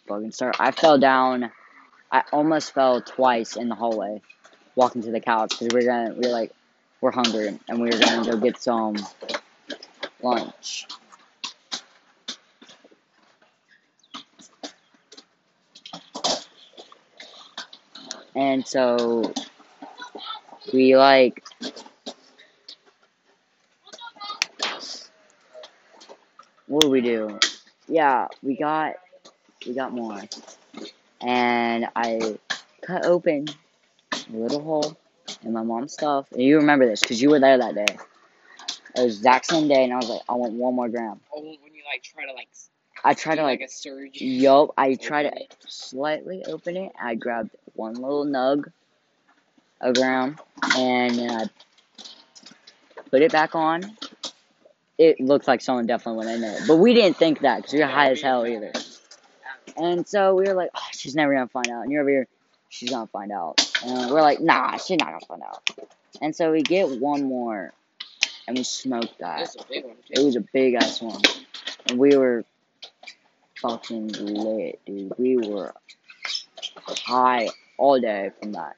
fucking 0.08 0.32
start. 0.32 0.58
I 0.60 0.72
fell 0.72 0.98
down. 0.98 1.52
I 2.12 2.24
almost 2.32 2.74
fell 2.74 3.02
twice 3.02 3.56
in 3.56 3.70
the 3.70 3.76
hallway, 3.76 4.22
walking 4.76 5.02
to 5.04 5.12
the 5.12 5.22
couch 5.22 5.58
because 5.58 5.74
we 5.74 5.82
are 5.82 5.88
gonna. 5.88 6.14
We 6.14 6.28
are 6.28 6.32
like, 6.32 6.52
we're 7.02 7.12
hungry, 7.12 7.60
and 7.68 7.82
we 7.82 7.90
were 7.90 7.98
gonna 7.98 8.24
go 8.24 8.38
get 8.38 8.62
some 8.62 8.96
lunch. 10.22 10.88
And 18.36 18.66
so 18.66 19.34
we 20.72 20.96
like 20.96 21.44
what 26.68 26.82
did 26.82 26.92
we 26.92 27.02
do? 27.02 27.40
Yeah, 27.88 28.28
we 28.42 28.56
got 28.56 28.96
we 29.68 29.74
got 29.74 29.92
more. 29.92 30.22
And 31.22 31.88
I 31.96 32.38
cut 32.82 33.06
open 33.06 33.48
a 34.14 34.36
little 34.36 34.62
hole 34.62 34.98
in 35.44 35.54
my 35.54 35.64
mom's 35.64 35.94
stuff. 35.94 36.32
And 36.32 36.42
you 36.42 36.58
remember 36.58 36.86
this 36.86 37.02
because 37.02 37.22
you 37.22 37.30
were 37.30 37.40
there 37.40 37.58
that 37.58 37.76
day. 37.76 37.98
It 38.96 39.04
was 39.04 39.18
exact 39.18 39.46
same 39.46 39.68
day, 39.68 39.84
and 39.84 39.94
I 39.94 39.98
was 39.98 40.10
like, 40.10 40.22
I 40.28 40.34
want 40.34 40.54
one 40.54 40.76
more 40.76 40.90
gram. 40.90 41.20
Oh, 41.34 41.42
when 41.42 41.74
you 41.74 41.84
like 41.92 42.04
try 42.04 42.26
to 42.26 42.34
like. 42.34 42.50
I 43.04 43.14
tried 43.14 43.36
to 43.36 43.44
like, 43.44 43.62
like 43.62 43.70
a 43.70 43.72
surge. 43.72 44.22
Yup, 44.22 44.72
I 44.78 44.96
tried 44.96 45.24
to 45.24 45.36
it. 45.36 45.56
slightly 45.68 46.44
open 46.46 46.78
it. 46.78 46.92
I 47.02 47.16
grabbed 47.16 47.56
one 47.74 47.96
little 47.96 48.26
nug 48.26 48.72
of 49.80 49.96
gram, 49.96 50.38
and 50.78 51.16
then 51.16 51.32
I 51.32 51.46
put 53.10 53.22
it 53.22 53.32
back 53.32 53.56
on. 53.56 53.98
It 54.98 55.20
looked 55.20 55.48
like 55.48 55.62
someone 55.62 55.88
definitely 55.88 56.26
went 56.26 56.36
in 56.36 56.42
there, 56.42 56.60
but 56.68 56.76
we 56.76 56.94
didn't 56.94 57.18
think 57.18 57.40
that 57.40 57.58
because 57.58 57.74
we 57.74 57.80
were 57.80 57.88
high 57.88 58.12
as 58.12 58.22
hell 58.22 58.46
either. 58.46 58.74
And 59.78 60.08
so 60.08 60.36
we 60.36 60.44
were 60.44 60.54
like, 60.54 60.70
oh, 60.76 60.88
she's 60.92 61.16
never 61.16 61.34
gonna 61.34 61.48
find 61.48 61.70
out. 61.70 61.84
And 61.84 61.92
you're 61.92 62.02
over 62.02 62.10
here, 62.10 62.28
she's 62.70 62.90
gonna 62.90 63.08
find 63.08 63.32
out. 63.32 63.71
And 63.86 64.12
we're 64.12 64.22
like, 64.22 64.40
nah, 64.40 64.78
she's 64.78 65.00
not 65.00 65.08
gonna 65.08 65.26
find 65.28 65.44
out. 65.44 65.70
And 66.22 66.36
so 66.36 66.52
we 66.52 66.62
get 66.62 66.90
one 67.00 67.24
more, 67.24 67.74
and 68.48 68.58
we 68.58 68.64
smoked 68.64 69.20
that. 69.20 69.40
That's 69.40 69.56
a 69.56 69.66
big 69.68 69.86
one 69.86 69.96
It 70.10 70.24
was 70.24 70.36
a 70.36 70.42
big 70.42 70.76
ass 70.76 71.02
one. 71.02 71.22
And 71.90 71.98
we 71.98 72.16
were 72.16 72.46
fucking 73.62 74.10
lit, 74.10 74.80
dude. 74.86 75.14
We 75.18 75.38
were 75.38 75.74
high 77.06 77.50
all 77.78 78.00
day 78.00 78.32
from 78.40 78.54
that. 78.54 78.78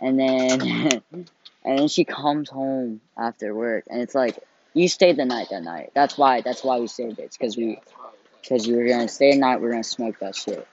And 0.00 0.18
then 0.18 0.60
and 1.12 1.78
then 1.78 1.88
she 1.88 2.04
comes 2.04 2.50
home 2.50 3.00
after 3.16 3.54
work 3.54 3.84
and 3.88 4.00
it's 4.00 4.14
like 4.14 4.38
you 4.74 4.88
stayed 4.88 5.16
the 5.16 5.24
night 5.24 5.48
that 5.50 5.62
night. 5.62 5.92
That's 5.94 6.18
why 6.18 6.40
that's 6.40 6.64
why 6.64 6.78
we 6.78 6.86
saved 6.88 7.18
it. 7.18 7.22
It's 7.22 7.36
cause 7.36 7.56
we 7.56 7.76
That's 7.76 7.92
why 7.92 8.04
I 8.04 8.06
was 8.06 8.16
like, 8.32 8.48
cause 8.48 8.68
we 8.68 8.76
were 8.76 8.88
gonna 8.88 9.08
stay 9.08 9.32
the 9.32 9.38
night, 9.38 9.60
we 9.60 9.68
are 9.68 9.70
gonna 9.70 9.84
smoke 9.84 10.18
that 10.20 10.36
shit. 10.36 10.66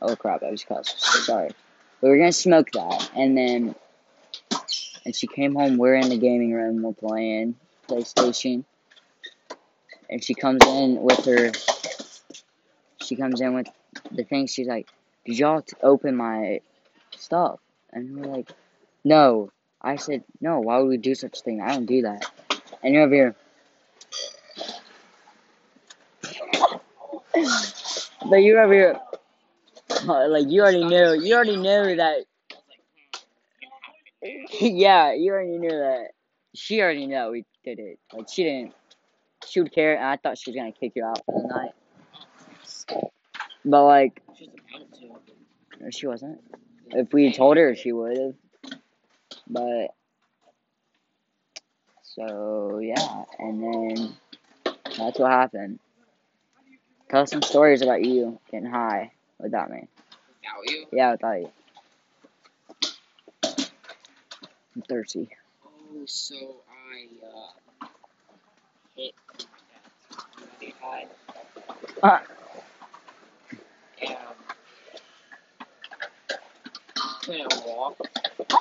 Oh 0.00 0.16
crap, 0.16 0.42
I 0.42 0.50
was 0.50 0.64
cussed. 0.64 1.00
Sorry. 1.00 1.50
We 2.00 2.08
were 2.08 2.18
gonna 2.18 2.32
smoke 2.32 2.70
that 2.72 3.10
and 3.16 3.36
then 3.36 3.74
and 5.04 5.14
she 5.14 5.26
came 5.26 5.54
home, 5.54 5.78
we're 5.78 5.94
in 5.94 6.08
the 6.08 6.18
gaming 6.18 6.52
room, 6.52 6.82
we're 6.82 6.92
playing 6.92 7.54
PlayStation. 7.88 8.64
And 10.10 10.22
she 10.22 10.34
comes 10.34 10.64
in 10.66 11.00
with 11.00 11.24
her 11.24 11.52
she 13.06 13.16
comes 13.16 13.40
in 13.40 13.54
with 13.54 13.68
the 14.10 14.24
thing, 14.24 14.46
she's 14.46 14.66
like, 14.66 14.88
Did 15.24 15.38
y'all 15.38 15.64
open 15.82 16.16
my 16.16 16.60
stuff? 17.16 17.60
And 17.92 18.16
we're 18.16 18.26
like, 18.26 18.50
No. 19.04 19.50
I 19.80 19.96
said, 19.96 20.24
No, 20.40 20.60
why 20.60 20.78
would 20.78 20.88
we 20.88 20.96
do 20.96 21.14
such 21.14 21.38
a 21.38 21.42
thing? 21.42 21.60
I 21.60 21.68
don't 21.68 21.86
do 21.86 22.02
that. 22.02 22.26
And 22.82 22.94
you're 22.94 23.04
over 23.04 23.14
here. 23.14 23.36
but 28.28 28.36
you're 28.36 28.60
over 28.60 28.72
here. 28.72 29.00
Like 30.28 30.48
you 30.48 30.62
already 30.62 30.84
knew, 30.84 31.20
you 31.20 31.34
already 31.34 31.56
knew 31.56 31.96
that 31.96 32.24
yeah, 34.60 35.12
you 35.12 35.32
already 35.32 35.58
knew 35.58 35.70
that. 35.70 36.08
She 36.54 36.80
already 36.80 37.06
knew 37.06 37.30
we 37.30 37.44
did 37.64 37.78
it. 37.78 37.98
Like 38.12 38.28
she 38.28 38.44
didn't. 38.44 38.74
She 39.46 39.60
would 39.60 39.72
care, 39.72 39.96
and 39.96 40.04
I 40.04 40.16
thought 40.16 40.38
she 40.38 40.50
was 40.50 40.56
gonna 40.56 40.72
kick 40.72 40.92
you 40.96 41.04
out 41.04 41.24
for 41.26 41.42
the 41.42 41.48
night. 41.48 43.10
But 43.64 43.84
like, 43.84 44.22
no, 45.80 45.90
she 45.90 46.06
wasn't. 46.06 46.40
If 46.90 47.12
we 47.12 47.32
told 47.32 47.56
her, 47.56 47.74
she 47.74 47.92
would 47.92 48.16
have. 48.16 48.34
But 49.48 49.94
so 52.02 52.78
yeah, 52.82 53.24
and 53.38 53.62
then 53.62 54.16
that's 54.96 55.18
what 55.18 55.30
happened. 55.30 55.78
Tell 57.10 57.22
us 57.22 57.30
some 57.30 57.42
stories 57.42 57.82
about 57.82 58.04
you 58.04 58.40
getting 58.50 58.70
high 58.70 59.12
without 59.38 59.70
me. 59.70 59.86
You? 60.64 60.86
Yeah, 60.92 61.12
without 61.12 61.40
you. 61.40 61.50
I'm 64.74 64.82
thirsty. 64.88 65.28
Oh, 65.64 66.04
so 66.06 66.36
I 66.68 67.08
uh, 67.26 67.86
hit 68.96 69.14
my 69.40 70.46
dad's 70.60 70.74
high. 70.80 71.06
Uh. 72.02 72.20
And 74.02 74.16
couldn't 77.22 77.54
walk. 77.66 77.96
I 78.50 78.52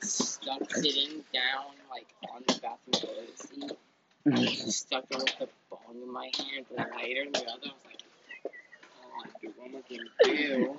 was 0.00 0.12
stuck 0.12 0.70
sitting 0.74 1.24
down, 1.32 1.72
like, 1.90 2.08
on 2.34 2.42
the 2.46 2.54
bathroom 2.60 2.92
toilet 2.92 3.38
seat. 3.38 3.78
I 4.26 4.30
was 4.30 4.76
stuck 4.76 5.08
with 5.10 5.26
the 5.38 5.48
bong 5.70 6.02
in 6.02 6.12
my 6.12 6.30
hand, 6.36 6.66
the 6.70 6.76
lighter 6.76 7.22
in 7.22 7.32
the 7.32 7.40
other. 7.40 7.46
I 7.46 7.72
was 7.72 7.84
like, 7.86 8.02
oh, 9.00 9.24
dude, 9.40 9.54
what 9.56 9.68
am 9.68 9.74
I? 10.52 10.74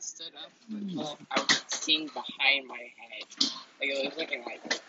Stood 0.00 0.32
up, 0.34 0.50
I 1.30 1.40
was 1.40 1.62
seeing 1.68 2.08
behind 2.08 2.66
my 2.66 2.76
head. 2.76 3.50
It 3.80 4.04
was 4.04 4.16
looking 4.18 4.42
like 4.44 4.80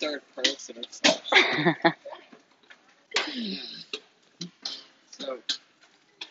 third 0.00 0.20
person. 0.34 0.84
So 5.10 5.38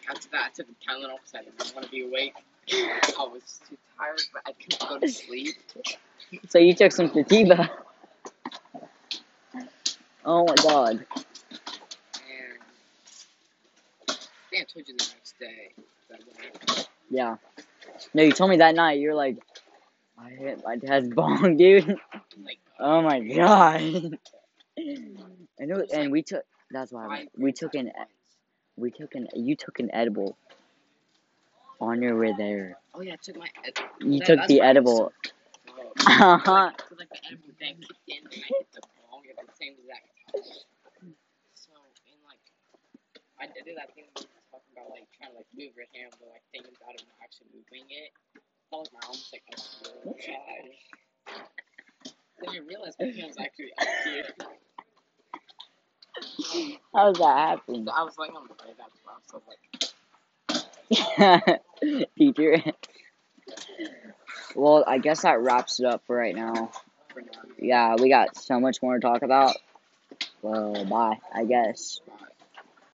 after 0.10 0.29
that, 0.31 0.45
I 0.45 0.49
took 0.53 0.67
a 0.67 0.89
Tylenol 0.89 1.17
because 1.17 1.34
I 1.36 1.43
didn't 1.43 1.73
want 1.73 1.86
to 1.86 1.91
be 1.91 2.03
awake. 2.03 2.34
I 2.71 3.23
was 3.23 3.60
too 3.67 3.77
tired, 3.97 4.21
but 4.34 4.41
I 4.45 4.51
couldn't 4.51 4.89
go 4.89 4.99
to 4.99 5.08
sleep. 5.08 5.55
so 6.49 6.60
you 6.60 6.73
took 6.73 6.91
some 6.91 7.12
sativa. 7.13 7.69
Oh 10.25 10.45
my 10.45 10.55
god. 10.55 11.05
And 11.15 11.25
I 14.10 14.13
think 14.49 14.62
I 14.62 14.65
told 14.73 14.88
you 14.88 14.95
the 14.97 15.08
next 15.13 15.39
day 15.39 15.71
that 16.10 16.19
went. 16.27 16.88
Yeah. 17.10 17.36
No, 18.15 18.23
you 18.23 18.32
told 18.32 18.49
me 18.49 18.58
that 18.58 18.75
night. 18.75 18.99
You 19.01 19.10
were 19.10 19.15
like, 19.15 19.38
I 20.17 20.30
hit 20.30 20.62
my 20.65 20.78
dad's 20.78 21.10
bong, 21.15 21.58
dude. 21.58 21.97
Oh 22.80 23.01
my 23.01 23.19
god. 23.19 23.82
and 24.78 25.17
it 25.60 25.75
was, 25.75 25.91
and 25.91 26.12
we 26.13 26.23
took. 26.23 26.43
That's 26.71 26.93
why 26.93 27.28
we 27.38 27.51
took 27.51 27.75
an 27.75 27.91
we 28.78 28.91
took 28.91 29.15
an 29.15 29.28
you 29.36 29.56
took 29.58 29.80
an 29.80 29.91
edible. 29.93 30.38
On 31.82 32.01
your 32.01 32.17
way 32.17 32.34
there, 32.38 32.78
Oh 32.95 33.01
yeah, 33.01 33.13
I 33.13 33.15
took 33.17 33.38
my. 33.38 33.49
Ed- 33.65 33.73
you 33.99 34.19
that- 34.19 34.25
took 34.28 34.47
the 34.47 34.60
why 34.60 34.65
I 34.65 34.69
was 34.69 34.69
edible. 34.69 35.13
Uh 36.08 36.38
huh. 36.38 36.71
like, 36.97 37.10
the 37.10 37.28
edible 37.28 37.54
kicked 37.60 37.62
in 38.08 38.17
and 38.17 38.28
I 38.34 38.38
hit 38.47 38.67
the 38.73 38.82
bong 39.12 39.23
at 39.30 39.45
the 39.45 39.54
same 39.60 39.73
exact. 39.84 40.08
So 41.56 41.71
in 42.08 42.17
like 42.28 42.39
I 43.39 43.47
did 43.54 43.75
that 43.78 43.93
thing 43.95 44.06
we 44.06 44.21
were 44.21 44.28
talking 44.28 44.35
about 44.75 44.91
like 44.91 45.07
trying 45.15 45.31
to 45.31 45.38
like 45.39 45.47
move 45.55 45.71
your 45.75 45.88
hand 45.95 46.11
but 46.19 46.27
like 46.35 46.43
thinking 46.51 46.75
about 46.75 46.95
it 46.99 47.07
and 47.07 47.15
actually 47.23 47.47
moving 47.55 47.88
it. 47.89 48.11
I 48.35 48.39
felt 48.69 48.91
like 48.91 48.93
my 48.99 49.07
arm 49.07 49.15
was 49.15 49.31
like 49.31 49.47
up 49.55 49.63
here. 50.19 50.35
Then 52.43 52.49
I 52.51 52.59
realized 52.67 52.97
my 52.99 53.07
hand 53.07 53.31
was 53.31 53.39
actually 53.39 53.71
up 53.79 53.88
here. 54.03 54.27
How 56.93 57.11
does 57.11 57.19
that 57.19 57.38
happen? 57.38 57.85
So 57.85 57.91
I 57.91 58.03
was 58.03 58.17
like 58.17 58.31
on 58.35 58.47
the 58.47 58.55
bed, 58.55 58.75
that's 58.77 58.99
why 59.03 59.13
I 59.13 59.17
was 59.19 59.27
so 59.31 59.41
like 59.47 59.59
Teacher. 62.17 62.63
Well, 64.55 64.83
I 64.88 64.97
guess 64.99 65.21
that 65.23 65.41
wraps 65.41 65.79
it 65.79 65.85
up 65.85 66.03
for 66.07 66.15
right 66.15 66.35
now. 66.35 66.71
for 67.13 67.21
now. 67.21 67.27
Yeah, 67.57 67.95
we 67.95 68.09
got 68.09 68.35
so 68.38 68.59
much 68.59 68.81
more 68.81 68.95
to 68.95 68.99
talk 68.99 69.21
about. 69.23 69.55
Well, 70.41 70.85
bye, 70.85 71.19
I 71.33 71.45
guess. 71.45 71.99
Bye. 72.07 72.35